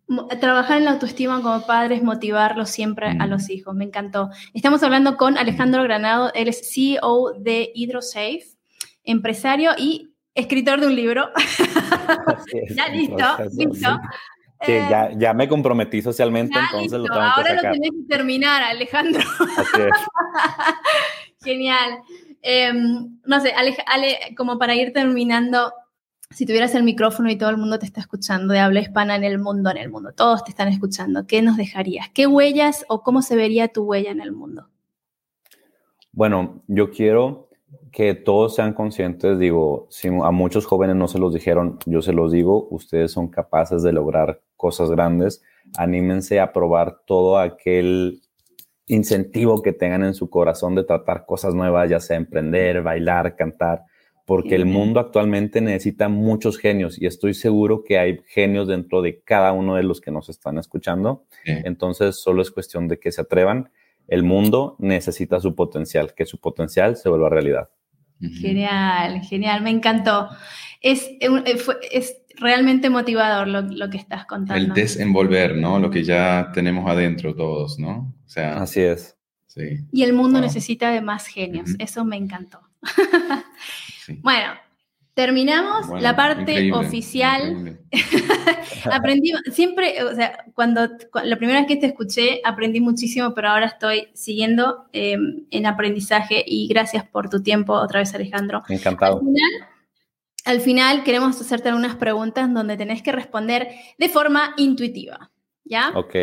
Trabajar 0.42 0.80
en 0.80 0.86
la 0.86 0.92
autoestima 0.92 1.40
como 1.44 1.68
padres, 1.68 2.02
motivarlos 2.02 2.72
siempre 2.72 3.10
a 3.10 3.28
mm. 3.28 3.30
los 3.30 3.52
hijos, 3.52 3.76
me 3.76 3.86
encantó. 3.86 4.32
Estamos 4.56 4.82
hablando 4.82 5.18
con 5.18 5.38
Alejandro 5.38 5.84
Granado, 5.84 6.32
él 6.34 6.48
es 6.48 6.74
CEO 6.74 7.34
de 7.40 7.72
HydroSafe, 7.76 8.59
empresario 9.12 9.72
y 9.78 10.10
escritor 10.34 10.80
de 10.80 10.88
un 10.88 10.96
libro. 10.96 11.30
ya 12.75 12.88
listo, 12.89 13.25
listo. 13.58 14.00
Que 14.62 14.86
ya, 14.89 15.06
eh, 15.06 15.16
ya, 15.18 15.34
me 15.34 15.48
comprometí 15.48 16.01
socialmente, 16.01 16.60
entonces 16.60 17.00
lo 17.00 17.06
tengo 17.06 17.20
ahora 17.20 17.44
que 17.44 17.56
sacar. 17.56 17.75
lo 17.75 17.82
tenés 17.82 17.92
que 17.92 18.08
terminar, 18.10 18.63
Alejandro. 18.63 19.22
Genial. 21.44 22.00
Em, 22.42 23.20
no 23.25 23.39
sé, 23.39 23.54
Ale, 23.54 24.18
como 24.36 24.60
para 24.60 24.75
ir 24.75 24.92
terminando, 24.92 25.74
si 26.30 26.46
tuvieras 26.46 26.75
el 26.75 26.84
micrófono 26.84 27.30
y 27.30 27.38
todo 27.38 27.50
el 27.50 27.58
mundo 27.58 27.80
te 27.80 27.86
está 27.86 28.01
escuchando 28.01 28.54
de 28.54 28.60
habla 28.60 28.82
hispana 28.82 29.16
en 29.16 29.24
el 29.24 29.39
mundo, 29.39 29.72
en 29.72 29.78
el 29.78 29.89
mundo, 29.89 30.12
todos 30.13 30.44
te 30.44 30.51
están 30.51 30.68
escuchando, 30.68 31.25
¿qué 31.25 31.42
nos 31.42 31.56
dejarías? 31.56 32.10
¿Qué 32.10 32.28
huellas 32.28 32.86
o 32.89 33.01
cómo 33.01 33.22
se 33.22 33.38
vería 33.38 33.69
tu 33.69 33.84
huella 33.84 34.12
en 34.12 34.22
el 34.22 34.34
mundo? 34.34 34.67
Bueno, 36.12 36.63
yo 36.67 36.91
quiero 36.91 37.49
que 37.91 38.13
todos 38.13 38.56
sean 38.56 38.73
conscientes, 38.73 39.39
digo, 39.39 39.88
si 39.89 40.08
a 40.08 40.32
muchos 40.32 40.65
jóvenes 40.65 40.95
no 40.95 41.08
se 41.08 41.19
los 41.19 41.34
dijeron, 41.34 41.80
yo 41.86 42.02
se 42.02 42.13
los 42.13 42.32
digo, 42.32 42.67
ustedes 42.71 43.12
son 43.12 43.30
capaces 43.30 43.84
de 43.84 43.93
lograr 43.93 44.41
cosas 44.56 44.91
grandes, 44.91 45.41
anímense 45.78 46.39
a 46.39 46.52
probar 46.52 47.02
todo 47.06 47.38
aquel 47.38 48.21
incentivo 48.88 49.62
que 49.62 49.71
tengan 49.71 50.04
en 50.04 50.13
su 50.13 50.30
corazón 50.30 50.75
de 50.75 50.84
tratar 50.84 51.25
cosas 51.25 51.54
nuevas, 51.54 51.89
ya 51.89 51.99
sea 51.99 52.17
emprender, 52.17 52.82
bailar, 52.82 53.36
cantar, 53.36 53.84
porque 54.25 54.56
el 54.56 54.65
mundo 54.65 54.99
actualmente 54.99 55.60
necesita 55.60 56.08
muchos 56.08 56.60
genios 56.60 57.02
y 57.02 57.08
estoy 57.08 57.34
seguro 57.34 57.84
que 57.84 57.97
hay 57.97 58.19
genios 58.28 58.67
dentro 58.67 59.02
de 59.02 59.21
cada 59.21 59.54
uno 59.54 59.75
de 59.75 59.82
los 59.82 60.02
que 60.02 60.12
nos 60.12 60.30
están 60.30 60.60
escuchando. 60.60 61.25
Entonces, 61.45 62.17
solo 62.17 62.43
es 62.43 62.52
cuestión 62.52 62.88
de 62.88 62.99
que 62.99 63.12
se 63.12 63.21
atrevan. 63.21 63.71
El 64.08 64.21
mundo 64.21 64.75
necesita 64.78 65.39
su 65.39 65.56
potencial, 65.56 66.13
que 66.13 66.28
su 66.28 66.39
potencial 66.39 66.95
se 66.95 67.10
vuelva 67.10 67.30
realidad. 67.30 67.69
Genial, 68.19 69.21
genial, 69.21 69.62
me 69.62 69.69
encantó. 69.69 70.29
Es, 70.82 71.10
eh, 71.19 71.43
es 71.91 72.17
realmente 72.38 72.89
motivador 72.89 73.47
lo, 73.47 73.89
que 73.89 73.97
estás 73.97 74.25
contando. 74.25 74.73
El 74.73 74.73
desenvolver, 74.73 75.55
¿no? 75.55 75.79
Lo 75.79 75.89
que 75.89 76.03
ya 76.03 76.51
tenemos 76.53 76.89
adentro 76.89 77.36
todos, 77.36 77.79
¿no? 77.79 78.13
O 78.25 78.29
sea, 78.29 78.62
así 78.62 78.82
es. 78.82 79.17
Sí. 79.47 79.79
Y 79.91 80.03
el 80.03 80.13
mundo 80.13 80.39
necesita 80.39 80.91
de 80.91 81.01
más 81.01 81.27
genios. 81.27 81.71
Eso 81.79 82.05
me 82.05 82.17
encantó. 82.17 82.62
Bueno, 84.23 84.53
terminamos 85.19 86.01
la 86.01 86.15
parte 86.15 86.71
oficial. 86.71 87.77
aprendí, 88.89 89.34
siempre, 89.51 90.01
o 90.05 90.15
sea, 90.15 90.45
cuando, 90.53 90.88
la 91.25 91.36
primera 91.36 91.60
vez 91.60 91.67
que 91.67 91.75
te 91.75 91.88
escuché, 91.88 92.39
aprendí 92.45 92.79
muchísimo, 92.79 93.34
pero 93.34 93.49
ahora 93.49 93.65
estoy 93.65 94.08
siguiendo 94.13 94.86
em, 94.93 95.45
en 95.51 95.65
aprendizaje 95.65 96.41
y 96.47 96.69
gracias 96.69 97.03
por 97.05 97.29
tu 97.29 97.43
tiempo 97.43 97.73
otra 97.73 97.99
vez, 97.99 98.15
Alejandro. 98.15 98.63
Encantado. 98.69 99.21
Al 100.45 100.62
final, 100.62 101.03
queremos 101.03 101.41
hacerte 101.41 101.67
algunas 101.67 101.97
preguntas 101.97 102.53
donde 102.53 102.77
tenés 102.77 103.01
que 103.01 103.12
responder 103.12 103.67
de 103.97 104.08
forma 104.08 104.53
intuitiva. 104.55 105.32
¿Ya? 105.69 105.91
Ok. 105.93 106.15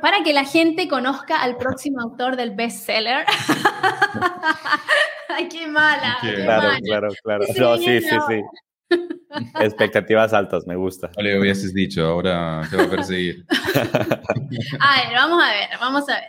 para 0.00 0.22
que 0.24 0.32
la 0.32 0.44
gente 0.44 0.86
conozca 0.86 1.42
al 1.42 1.56
próximo 1.56 2.00
autor 2.00 2.36
del 2.36 2.52
bestseller. 2.52 3.26
Ay, 5.28 5.48
qué 5.48 5.66
mala. 5.66 6.16
claro, 6.20 6.68
claro, 6.84 7.08
claro, 7.22 7.78
sí, 7.78 8.00
sí, 8.00 8.16
sí. 8.28 8.42
Expectativas 9.60 10.32
altas, 10.32 10.66
me 10.68 10.76
gusta. 10.76 11.10
No 11.16 11.24
le 11.24 11.38
hubieses 11.38 11.74
dicho, 11.74 12.06
ahora 12.06 12.62
te 12.70 12.76
va 12.76 12.84
a 12.84 12.90
perseguir. 12.90 13.44
a 13.48 15.02
ver, 15.02 15.14
vamos 15.14 15.42
a 15.42 15.50
ver, 15.50 15.68
vamos 15.80 16.08
a 16.08 16.14
ver. 16.14 16.24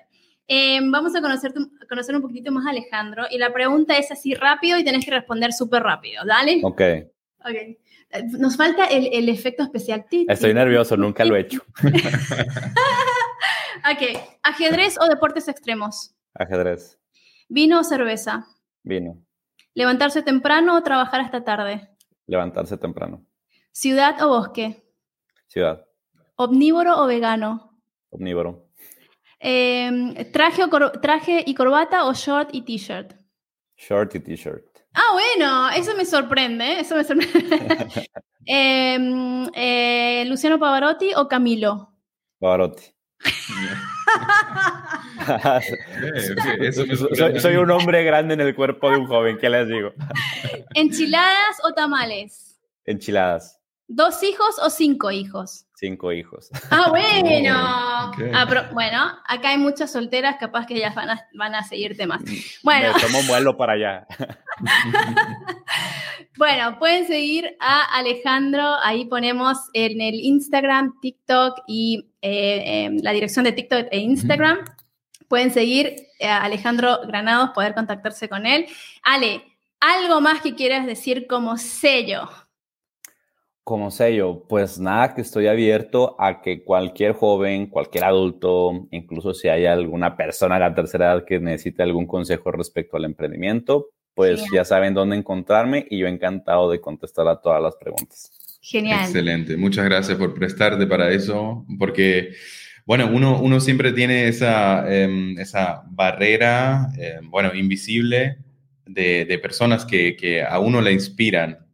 Em, 0.48 0.92
vamos 0.92 1.16
a 1.16 1.22
conocer, 1.22 1.54
conocer 1.88 2.16
un 2.16 2.22
poquito 2.22 2.52
más 2.52 2.66
a 2.66 2.72
Alejandro 2.72 3.26
y 3.30 3.38
la 3.38 3.54
pregunta 3.54 3.98
es 3.98 4.12
así 4.12 4.34
rápido 4.34 4.80
y 4.80 4.84
tenés 4.84 5.06
que 5.06 5.12
responder 5.12 5.54
súper 5.54 5.84
rápido, 5.84 6.26
¿dale? 6.26 6.60
Ok. 6.64 6.82
Ok. 7.42 7.78
Nos 8.40 8.56
falta 8.56 8.86
el, 8.86 9.10
el 9.12 9.30
efecto 9.30 9.64
especial. 9.64 10.06
Estoy 10.10 10.54
nervioso, 10.54 10.96
nunca 10.96 11.26
lo 11.26 11.36
he 11.36 11.42
hecho. 11.42 11.62
ok. 13.92 14.22
¿Ajedrez 14.44 14.98
o 15.00 15.08
deportes 15.08 15.48
extremos? 15.48 16.16
Ajedrez. 16.34 17.00
¿Vino 17.50 17.80
o 17.80 17.84
cerveza? 17.84 18.48
Vino. 18.84 19.18
¿Levantarse 19.74 20.24
temprano 20.24 20.76
o 20.78 20.84
trabajar 20.84 21.22
hasta 21.22 21.44
tarde? 21.44 21.90
Levantarse 22.26 22.78
temprano. 22.78 23.26
¿Ciudad 23.72 24.22
o 24.24 24.30
bosque? 24.30 24.84
Ciudad. 25.48 25.86
¿Omnívoro 26.36 27.02
o 27.02 27.08
vegano? 27.08 27.80
Omnívoro. 28.10 28.70
Em, 29.40 30.16
¿traje, 30.32 30.64
o 30.64 30.92
¿Traje 31.00 31.44
y 31.46 31.54
corbata 31.54 32.06
o 32.06 32.14
short 32.14 32.50
y 32.54 32.64
t-shirt? 32.64 33.14
Short 33.76 34.16
y 34.16 34.20
t-shirt. 34.20 34.77
Ah, 35.00 35.12
bueno, 35.14 35.70
eso 35.70 35.96
me 35.96 36.06
sorprende, 36.06 36.80
eso 36.80 36.96
me 36.96 37.04
sorprende. 37.04 38.10
Em, 38.50 39.46
eh, 39.54 40.24
¿Luciano 40.26 40.58
Pavarotti 40.58 41.12
o 41.18 41.28
Camilo? 41.28 41.92
Pavarotti. 42.40 42.86
soy, 47.42 47.58
un 47.58 47.70
hombre 47.70 48.06
grande 48.06 48.36
en 48.36 48.42
el 48.42 48.56
cuerpo 48.56 48.90
de 48.90 48.98
un 49.00 49.06
joven, 49.06 49.38
¿qué 49.38 49.50
les 49.50 49.68
digo? 49.68 49.92
¿Enchiladas 50.76 51.58
o 51.66 51.74
tamales? 51.74 52.58
Enchiladas. 52.86 53.60
¿Dos 53.88 54.24
hijos 54.24 54.58
o 54.64 54.70
cinco 54.70 55.12
hijos? 55.12 55.67
Cinco 55.80 56.12
hijos. 56.12 56.50
Ah, 56.72 56.88
bueno. 56.90 57.54
Ah, 58.34 58.70
bueno, 58.74 58.98
acá 59.28 59.50
hay 59.50 59.60
muchas 59.60 59.92
solteras, 59.92 60.38
capaz 60.40 60.66
que 60.66 60.74
ellas 60.74 60.96
van 60.96 61.12
a, 61.12 61.28
van 61.36 61.54
a 61.54 61.64
seguirte 61.64 62.08
más. 62.08 62.22
Mm, 62.22 62.36
bueno. 62.64 62.94
Me 62.96 63.00
tomo 63.00 63.22
vuelo 63.28 63.56
para 63.56 63.74
allá. 63.74 64.08
bueno, 66.38 66.80
pueden 66.80 67.06
seguir 67.06 67.56
a 67.60 67.96
Alejandro, 67.96 68.76
ahí 68.82 69.06
ponemos 69.06 69.70
en 69.74 70.02
el 70.02 70.16
Instagram, 70.16 71.00
TikTok 71.00 71.60
y 71.68 72.10
eh, 72.24 72.86
em, 72.86 72.98
la 73.04 73.12
dirección 73.12 73.46
de 73.46 73.52
TikTok 73.52 73.90
e 73.92 74.00
Instagram. 74.00 74.66
Pueden 75.28 75.52
seguir 75.52 75.96
a 76.24 76.44
Alejandro 76.44 77.02
Granados, 77.06 77.52
poder 77.52 77.76
contactarse 77.76 78.28
con 78.28 78.48
él. 78.48 78.66
Ale, 79.04 79.44
¿algo 79.80 80.22
más 80.22 80.42
que 80.42 80.56
quieras 80.56 80.88
decir 80.88 81.28
como 81.28 81.56
sello? 81.58 82.28
Como 83.68 83.92
sello, 83.92 84.46
pues 84.48 84.80
nada, 84.80 85.14
que 85.14 85.20
estoy 85.20 85.48
abierto 85.48 86.16
a 86.22 86.42
que 86.42 86.64
cualquier 86.64 87.12
joven, 87.12 87.68
cualquier 87.68 88.06
adulto, 88.06 88.88
incluso 88.92 89.34
si 89.34 89.50
hay 89.50 89.66
alguna 89.66 90.16
persona 90.16 90.56
de 90.56 90.62
la 90.62 90.74
tercera 90.74 91.08
edad 91.08 91.26
que 91.26 91.38
necesite 91.42 91.84
algún 91.84 92.08
consejo 92.08 92.50
respecto 92.54 92.96
al 92.96 93.04
emprendimiento, 93.04 93.88
pues 94.14 94.42
ya 94.54 94.64
saben 94.64 94.94
dónde 94.94 95.18
encontrarme 95.18 95.86
y 95.90 95.98
yo 95.98 96.08
encantado 96.08 96.72
de 96.72 96.80
contestar 96.80 97.28
a 97.28 97.42
todas 97.42 97.62
las 97.62 97.76
preguntas. 97.76 98.32
Genial. 98.62 99.02
Excelente, 99.04 99.58
muchas 99.58 99.84
gracias 99.84 100.18
por 100.18 100.34
prestarte 100.34 100.88
para 100.88 101.12
eso, 101.12 101.66
porque, 101.78 102.36
bueno, 102.86 103.10
uno, 103.14 103.38
uno 103.42 103.60
siempre 103.60 103.92
tiene 103.92 104.30
esa, 104.30 104.90
em, 104.90 105.38
esa 105.38 105.84
barrera, 105.90 106.88
em, 106.98 107.30
bueno, 107.30 107.54
invisible 107.54 108.38
de, 108.86 109.26
de 109.26 109.38
personas 109.40 109.84
que, 109.84 110.16
que 110.16 110.42
a 110.42 110.58
uno 110.60 110.80
le 110.80 110.94
inspiran 110.94 111.67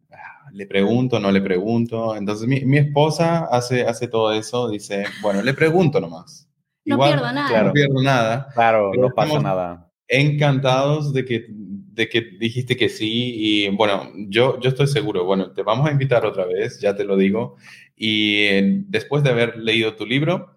le 0.54 0.66
pregunto, 0.66 1.18
no 1.18 1.32
le 1.32 1.40
pregunto. 1.40 2.14
Entonces 2.16 2.46
mi, 2.46 2.78
esposa 2.78 3.46
hace, 3.50 3.82
hace 3.82 4.08
todo 4.08 4.32
eso, 4.32 4.68
dice, 4.68 5.04
bueno, 5.20 5.42
le 5.42 5.52
pregunto 5.52 6.00
nomás. 6.00 6.48
No 6.84 6.98
pierdo 6.98 7.32
nada. 7.32 7.62
no 7.62 7.72
pierdo 7.72 8.02
nada. 8.02 8.48
Claro, 8.54 8.92
no 8.96 9.10
pasa 9.10 9.40
nada. 9.40 9.90
Encantados 10.06 11.12
de 11.12 11.24
que, 11.24 11.46
de 11.48 12.08
que 12.08 12.20
dijiste 12.38 12.76
que 12.76 12.88
sí 12.88 13.34
y 13.36 13.68
bueno, 13.70 14.12
yo, 14.28 14.60
yo 14.60 14.68
estoy 14.68 14.86
seguro, 14.86 15.24
bueno, 15.24 15.52
te 15.52 15.62
vamos 15.62 15.88
a 15.88 15.92
invitar 15.92 16.24
otra 16.24 16.44
vez, 16.44 16.78
ya 16.80 16.94
te 16.94 17.04
lo 17.04 17.16
digo, 17.16 17.56
y 17.96 18.42
eh, 18.42 18.84
después 18.86 19.24
de 19.24 19.30
haber 19.30 19.56
leído 19.56 19.94
tu 19.94 20.04
libro, 20.04 20.53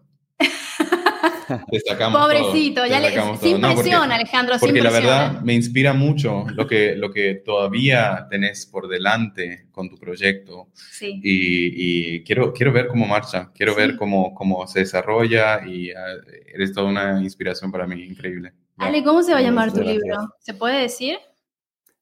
Pobrecito, 2.12 2.86
ya 2.86 2.99
le, 2.99 3.12
sin 3.38 3.62
presión, 3.62 4.12
Alejandro, 4.12 4.55
porque 4.60 4.81
la 4.81 4.91
verdad 4.91 5.41
me 5.41 5.53
inspira 5.53 5.93
mucho 5.93 6.45
lo 6.53 6.67
que, 6.67 6.95
lo 6.95 7.12
que 7.12 7.36
todavía 7.36 8.27
tenés 8.29 8.65
por 8.65 8.88
delante 8.88 9.67
con 9.71 9.89
tu 9.89 9.97
proyecto. 9.97 10.67
Sí. 10.73 11.19
Y, 11.23 12.23
quiero, 12.23 12.53
quiero 12.53 12.71
ver 12.71 12.88
cómo 12.88 13.05
marcha, 13.05 13.51
quiero 13.53 13.75
ver 13.75 13.95
cómo, 13.95 14.33
cómo 14.33 14.67
se 14.67 14.79
desarrolla 14.79 15.65
y 15.65 15.91
ah, 15.91 16.15
eres 16.53 16.73
toda 16.73 16.88
una 16.88 17.21
inspiración 17.21 17.71
para 17.71 17.88
mí, 17.88 18.03
increíble. 18.03 18.53
Ale, 18.77 19.03
¿cómo 19.03 19.23
se 19.23 19.31
va 19.31 19.39
a 19.39 19.41
llamar 19.41 19.73
tu 19.73 19.81
libro? 19.81 20.17
¿Se 20.39 20.53
puede 20.53 20.81
decir? 20.81 21.17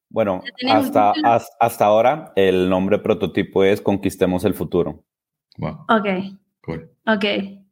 Bueno, 0.10 0.42
hasta, 0.70 1.14
hasta 1.60 1.86
ahora 1.86 2.32
el 2.36 2.70
nombre 2.70 3.00
prototipo 3.00 3.64
es 3.64 3.82
Conquistemos 3.82 4.44
el 4.46 4.54
Futuro. 4.54 5.04
Wow. 5.58 5.86
Ok. 5.90 6.08
Cool. 6.62 6.90
Ok. 7.06 7.65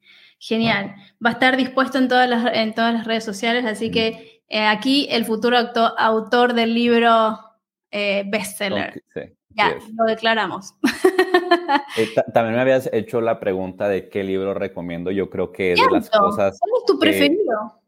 Genial. 0.45 0.93
Va 1.25 1.29
a 1.29 1.33
estar 1.33 1.55
dispuesto 1.55 1.97
en 1.97 2.09
todas 2.09 2.29
las, 2.29 2.53
en 2.53 2.73
todas 2.73 2.93
las 2.93 3.07
redes 3.07 3.23
sociales, 3.23 3.63
así 3.63 3.91
que 3.91 4.41
eh, 4.49 4.65
aquí 4.65 5.07
el 5.09 5.23
futuro 5.23 5.57
autor 5.97 6.53
del 6.53 6.73
libro 6.73 7.39
eh, 7.89 8.25
bestseller. 8.27 9.01
ya, 9.49 9.77
lo 9.97 10.05
declaramos. 10.05 10.75
Eh, 11.97 12.07
también 12.33 12.55
me 12.55 12.61
habías 12.61 12.89
hecho 12.91 13.21
la 13.21 13.39
pregunta 13.39 13.87
de 13.87 14.09
qué 14.09 14.23
libro 14.23 14.53
recomiendo. 14.53 15.11
Yo 15.11 15.29
creo 15.29 15.51
que 15.51 15.73
es 15.73 15.79
de 15.79 15.91
las 15.91 16.09
cosas. 16.09 16.57
¿Cuál 16.59 16.71
es 16.77 16.85
tu 16.85 16.99
preferido? 16.99 17.81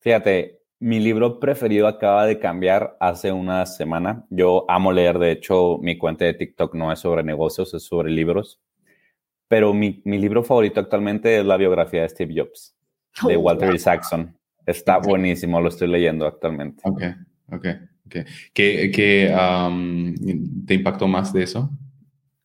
fíjate, 0.00 0.60
mi 0.80 1.00
libro 1.00 1.40
preferido 1.40 1.86
acaba 1.86 2.26
de 2.26 2.38
cambiar 2.38 2.96
hace 3.00 3.32
una 3.32 3.64
semana. 3.66 4.26
Yo 4.30 4.64
amo 4.68 4.92
leer, 4.92 5.18
de 5.18 5.30
hecho, 5.30 5.78
mi 5.80 5.96
cuenta 5.96 6.24
de 6.24 6.34
TikTok 6.34 6.74
no 6.74 6.92
es 6.92 6.98
sobre 6.98 7.22
negocios, 7.22 7.72
es 7.72 7.84
sobre 7.84 8.10
libros 8.10 8.60
pero 9.48 9.74
mi, 9.74 10.02
mi, 10.04 10.18
libro 10.18 10.42
favorito 10.42 10.80
actualmente 10.80 11.38
es 11.38 11.44
la 11.44 11.56
biografía 11.56 12.02
de 12.02 12.08
Steve 12.08 12.34
Jobs, 12.36 12.74
de 13.26 13.36
oh, 13.36 13.40
Walter 13.40 13.74
Isaacson. 13.74 14.36
Está 14.66 14.98
buenísimo, 14.98 15.60
lo 15.60 15.68
estoy 15.68 15.88
leyendo 15.88 16.26
actualmente. 16.26 16.82
Ok, 16.86 17.02
ok, 17.52 17.66
ok. 18.06 18.16
¿Qué, 18.52 18.90
qué 18.94 19.34
te 20.66 20.74
impactó 20.74 21.06
más 21.06 21.32
de 21.32 21.42
eso? 21.42 21.70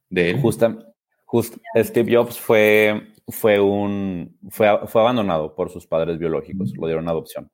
De 0.09 0.31
él. 0.31 0.41
Justa, 0.41 0.77
just, 1.25 1.55
Steve 1.77 2.15
Jobs 2.15 2.37
fue, 2.37 3.13
fue, 3.27 3.59
un, 3.59 4.37
fue, 4.49 4.67
fue 4.87 5.01
abandonado 5.01 5.55
por 5.55 5.69
sus 5.69 5.87
padres 5.87 6.19
biológicos, 6.19 6.73
lo 6.75 6.87
dieron 6.87 7.07
adopción. 7.07 7.49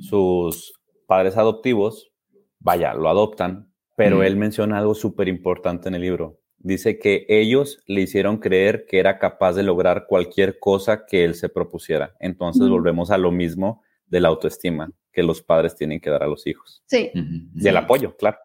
Sus 0.00 0.72
padres 1.06 1.36
adoptivos, 1.36 2.10
vaya, 2.58 2.94
lo 2.94 3.08
adoptan, 3.08 3.70
pero 3.96 4.24
él 4.24 4.36
menciona 4.36 4.78
algo 4.78 4.94
súper 4.94 5.28
importante 5.28 5.88
en 5.88 5.94
el 5.94 6.02
libro 6.02 6.37
dice 6.58 6.98
que 6.98 7.26
ellos 7.28 7.82
le 7.86 8.02
hicieron 8.02 8.38
creer 8.38 8.86
que 8.86 8.98
era 8.98 9.18
capaz 9.18 9.54
de 9.54 9.62
lograr 9.62 10.06
cualquier 10.06 10.58
cosa 10.58 11.06
que 11.06 11.24
él 11.24 11.34
se 11.34 11.48
propusiera. 11.48 12.14
Entonces 12.20 12.68
volvemos 12.68 13.10
a 13.10 13.18
lo 13.18 13.30
mismo 13.30 13.82
de 14.06 14.20
la 14.20 14.28
autoestima 14.28 14.90
que 15.12 15.22
los 15.22 15.42
padres 15.42 15.74
tienen 15.74 16.00
que 16.00 16.10
dar 16.10 16.22
a 16.22 16.26
los 16.26 16.46
hijos. 16.46 16.82
Sí. 16.86 17.10
Y 17.54 17.68
el 17.68 17.76
apoyo, 17.76 18.16
claro. 18.16 18.38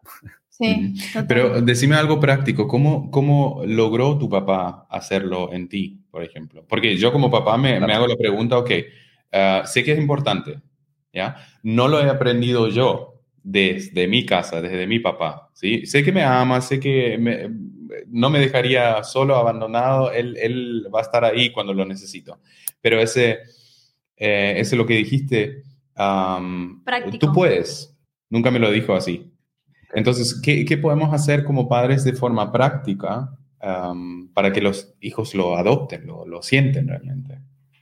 Sí. 0.48 0.94
Pero 1.26 1.60
decime 1.60 1.96
algo 1.96 2.20
práctico, 2.20 2.68
¿Cómo, 2.68 3.10
¿cómo 3.10 3.62
logró 3.66 4.16
tu 4.18 4.28
papá 4.28 4.86
hacerlo 4.88 5.52
en 5.52 5.68
ti, 5.68 6.04
por 6.10 6.22
ejemplo? 6.22 6.64
Porque 6.68 6.96
yo 6.96 7.12
como 7.12 7.30
papá 7.30 7.56
me, 7.56 7.80
me 7.80 7.92
hago 7.92 8.06
la 8.06 8.16
pregunta, 8.16 8.58
ok, 8.58 8.70
ah, 9.32 9.62
sé 9.66 9.82
que 9.82 9.92
es 9.92 9.98
importante, 9.98 10.60
¿ya? 11.12 11.36
No 11.64 11.88
lo 11.88 12.00
he 12.00 12.08
aprendido 12.08 12.68
yo 12.68 13.13
desde 13.44 14.08
mi 14.08 14.24
casa, 14.24 14.62
desde 14.62 14.86
mi 14.86 14.98
papá, 15.00 15.50
¿sí? 15.52 15.84
Sé 15.84 16.02
que 16.02 16.12
me 16.12 16.24
ama, 16.24 16.62
sé 16.62 16.80
que 16.80 17.18
me, 17.18 17.50
no 18.08 18.30
me 18.30 18.40
dejaría 18.40 19.04
solo, 19.04 19.36
abandonado, 19.36 20.10
él, 20.10 20.36
él, 20.40 20.86
va 20.92 21.00
a 21.00 21.02
estar 21.02 21.24
ahí 21.26 21.52
cuando 21.52 21.74
lo 21.74 21.84
necesito. 21.84 22.40
Pero 22.80 22.98
ese, 23.00 23.40
eh, 24.16 24.54
ese 24.56 24.76
lo 24.76 24.86
que 24.86 24.94
dijiste, 24.94 25.62
tú 27.20 27.32
puedes, 27.34 27.94
nunca 28.30 28.50
me 28.50 28.58
lo 28.58 28.70
dijo 28.70 28.94
así. 28.94 29.30
Entonces, 29.92 30.40
¿qué, 30.42 30.64
¿qué, 30.64 30.78
podemos 30.78 31.12
hacer 31.12 31.44
como 31.44 31.68
padres 31.68 32.02
de 32.02 32.14
forma 32.14 32.50
práctica 32.50 33.30
para 34.34 34.52
que 34.52 34.62
los 34.62 34.94
hijos 35.00 35.34
lo 35.34 35.56
adopten, 35.56 36.06
lo, 36.06 36.26
lo 36.26 36.42
sienten 36.42 36.88
realmente? 36.88 37.40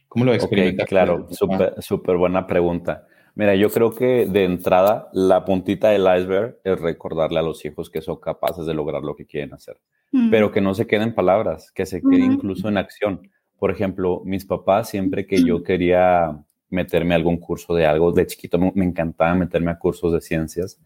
¿Cómo 0.09 0.25
lo 0.25 0.35
experimentas? 0.35 0.89
claro, 0.89 1.29
súper 1.31 2.17
buena 2.17 2.47
pregunta. 2.49 3.07
Mira, 3.35 3.55
yo 3.55 3.71
creo 3.71 3.95
que 3.95 4.27
de 4.27 4.45
entrada 4.45 5.09
la 5.13 5.45
puntita 5.45 5.89
del 5.89 6.03
iceberg 6.03 6.59
es 6.65 6.81
recordarle 6.81 7.39
a 7.39 7.43
los 7.43 7.65
hijos 7.65 7.89
que 7.89 8.03
son 8.03 8.17
capaces 8.17 8.67
de 8.67 8.75
lograr 8.75 9.03
lo 9.03 9.17
que 9.17 9.27
quieren 9.27 9.55
hacer, 9.55 9.79
mm. 10.11 10.31
pero 10.31 10.53
que 10.53 10.61
no 10.61 10.75
se 10.75 10.87
queden 10.87 11.15
palabras, 11.15 11.73
que 11.73 11.87
se 11.87 12.03
quede 12.03 12.25
incluso 12.25 12.69
en 12.69 12.77
acción. 12.77 13.31
Por 13.59 13.71
ejemplo, 13.71 14.23
mis 14.25 14.45
papás 14.45 14.91
siempre 14.91 15.27
que 15.27 15.43
yo 15.43 15.63
quería 15.63 16.39
meterme 16.69 17.15
a 17.15 17.17
algún 17.17 17.39
curso 17.39 17.75
de 17.75 17.87
algo, 17.87 18.13
de 18.13 18.27
chiquito 18.27 18.59
me 18.59 18.85
encantaba 18.85 19.35
meterme 19.35 19.71
a 19.71 19.79
cursos 19.79 20.13
de 20.13 20.21
ciencias 20.21 20.81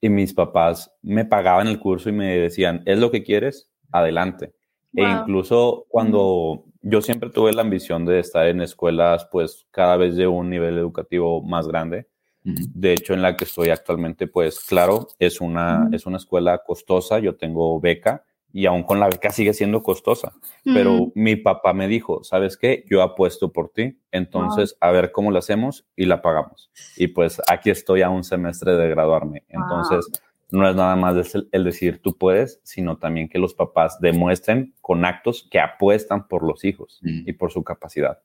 y 0.00 0.08
mis 0.08 0.32
papás 0.32 0.92
me 1.02 1.24
pagaban 1.24 1.66
el 1.66 1.78
curso 1.78 2.08
y 2.08 2.12
me 2.12 2.38
decían, 2.38 2.82
¿es 2.86 2.98
lo 2.98 3.10
que 3.10 3.22
quieres? 3.22 3.70
Adelante. 3.92 4.54
E 4.94 5.02
incluso 5.02 5.86
cuando 5.88 6.64
yo 6.82 7.02
siempre 7.02 7.30
tuve 7.30 7.52
la 7.52 7.62
ambición 7.62 8.04
de 8.04 8.20
estar 8.20 8.46
en 8.46 8.60
escuelas, 8.60 9.26
pues 9.30 9.66
cada 9.70 9.96
vez 9.96 10.16
de 10.16 10.26
un 10.26 10.50
nivel 10.50 10.78
educativo 10.78 11.42
más 11.42 11.68
grande. 11.68 12.08
De 12.42 12.94
hecho, 12.94 13.12
en 13.12 13.20
la 13.20 13.36
que 13.36 13.44
estoy 13.44 13.68
actualmente, 13.68 14.26
pues 14.26 14.60
claro, 14.60 15.08
es 15.18 15.42
una, 15.42 15.90
es 15.92 16.06
una 16.06 16.16
escuela 16.16 16.62
costosa, 16.66 17.18
yo 17.18 17.36
tengo 17.36 17.78
beca 17.80 18.24
y 18.52 18.64
aún 18.66 18.82
con 18.82 18.98
la 18.98 19.08
beca 19.08 19.30
sigue 19.30 19.52
siendo 19.52 19.82
costosa. 19.82 20.32
Pero 20.64 21.12
mi 21.14 21.36
papá 21.36 21.74
me 21.74 21.86
dijo, 21.86 22.24
¿sabes 22.24 22.56
qué? 22.56 22.84
Yo 22.88 23.02
apuesto 23.02 23.52
por 23.52 23.68
ti, 23.68 24.00
entonces 24.10 24.76
a 24.80 24.90
ver 24.90 25.12
cómo 25.12 25.30
lo 25.30 25.38
hacemos 25.38 25.86
y 25.96 26.06
la 26.06 26.22
pagamos. 26.22 26.70
Y 26.96 27.08
pues 27.08 27.40
aquí 27.46 27.70
estoy 27.70 28.02
a 28.02 28.08
un 28.08 28.24
semestre 28.24 28.76
de 28.76 28.88
graduarme. 28.88 29.44
Entonces 29.48 30.10
no 30.52 30.68
es 30.68 30.76
nada 30.76 30.96
más 30.96 31.34
el 31.52 31.64
decir 31.64 32.00
tú 32.02 32.16
puedes, 32.16 32.60
sino 32.62 32.98
también 32.98 33.28
que 33.28 33.38
los 33.38 33.54
papás 33.54 33.98
demuestren 34.00 34.74
con 34.80 35.04
actos 35.04 35.48
que 35.50 35.60
apuestan 35.60 36.28
por 36.28 36.46
los 36.46 36.64
hijos 36.64 36.98
mm. 37.02 37.28
y 37.28 37.32
por 37.32 37.52
su 37.52 37.62
capacidad. 37.62 38.18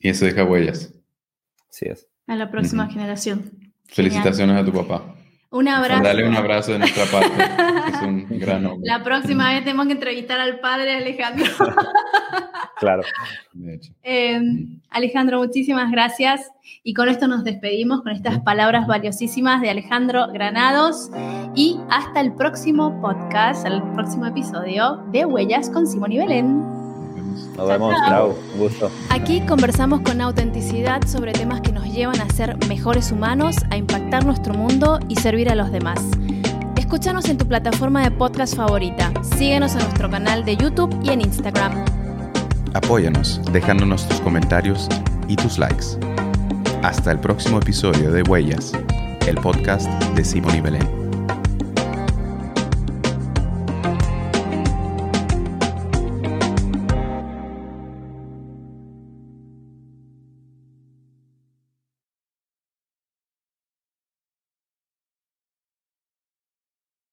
Y 0.00 0.10
eso 0.10 0.24
deja 0.24 0.44
huellas. 0.44 0.94
Así 1.68 1.86
es. 1.86 2.08
A 2.26 2.36
la 2.36 2.50
próxima 2.50 2.88
generación. 2.88 3.72
Felicitaciones 3.86 4.56
a 4.56 4.64
tu 4.64 4.72
papá. 4.72 5.15
Un 5.50 5.68
abrazo. 5.68 6.02
Dale 6.02 6.28
un 6.28 6.36
abrazo 6.36 6.72
de 6.72 6.80
nuestra 6.80 7.04
parte. 7.06 7.32
es 7.92 8.02
un 8.02 8.26
gran 8.38 8.66
hombre. 8.66 8.88
La 8.88 9.02
próxima 9.02 9.50
vez 9.50 9.64
tenemos 9.64 9.86
que 9.86 9.92
entrevistar 9.92 10.40
al 10.40 10.60
padre 10.60 10.96
Alejandro. 10.96 11.46
claro. 12.78 13.02
Em, 14.02 14.80
Alejandro, 14.90 15.38
muchísimas 15.38 15.90
gracias. 15.90 16.50
Y 16.82 16.94
con 16.94 17.08
esto 17.08 17.26
nos 17.26 17.44
despedimos 17.44 18.02
con 18.02 18.12
estas 18.12 18.40
palabras 18.40 18.86
valiosísimas 18.86 19.60
de 19.60 19.70
Alejandro 19.70 20.28
Granados. 20.32 21.10
Y 21.54 21.78
hasta 21.90 22.20
el 22.20 22.34
próximo 22.34 23.00
podcast, 23.00 23.66
el 23.66 23.82
próximo 23.94 24.26
episodio 24.26 25.04
de 25.12 25.24
Huellas 25.24 25.70
con 25.70 25.86
Simón 25.86 26.12
y 26.12 26.18
Belén. 26.18 26.75
Nos 27.56 27.68
vemos, 27.68 27.94
chao, 28.08 28.36
un 28.54 28.58
gusto. 28.58 28.90
Aquí 29.10 29.40
conversamos 29.42 30.00
con 30.00 30.20
autenticidad 30.20 31.06
sobre 31.06 31.32
temas 31.32 31.60
que 31.60 31.72
nos 31.72 31.84
llevan 31.84 32.20
a 32.20 32.28
ser 32.30 32.56
mejores 32.68 33.12
humanos, 33.12 33.56
a 33.70 33.76
impactar 33.76 34.24
nuestro 34.24 34.54
mundo 34.54 34.98
y 35.08 35.16
servir 35.16 35.50
a 35.50 35.54
los 35.54 35.70
demás. 35.72 36.00
Escúchanos 36.76 37.28
en 37.28 37.38
tu 37.38 37.46
plataforma 37.46 38.02
de 38.02 38.10
podcast 38.10 38.54
favorita. 38.54 39.12
Síguenos 39.36 39.72
en 39.72 39.80
nuestro 39.80 40.10
canal 40.10 40.44
de 40.44 40.56
YouTube 40.56 40.96
y 41.02 41.10
en 41.10 41.20
Instagram. 41.20 41.84
Apóyanos 42.74 43.40
dejándonos 43.52 44.06
tus 44.06 44.20
comentarios 44.20 44.88
y 45.28 45.36
tus 45.36 45.58
likes. 45.58 45.98
Hasta 46.82 47.10
el 47.10 47.18
próximo 47.18 47.58
episodio 47.58 48.12
de 48.12 48.22
Huellas, 48.22 48.72
el 49.26 49.36
podcast 49.36 49.90
de 50.14 50.24
Simón 50.24 50.56
y 50.56 50.60
Belén. 50.60 51.05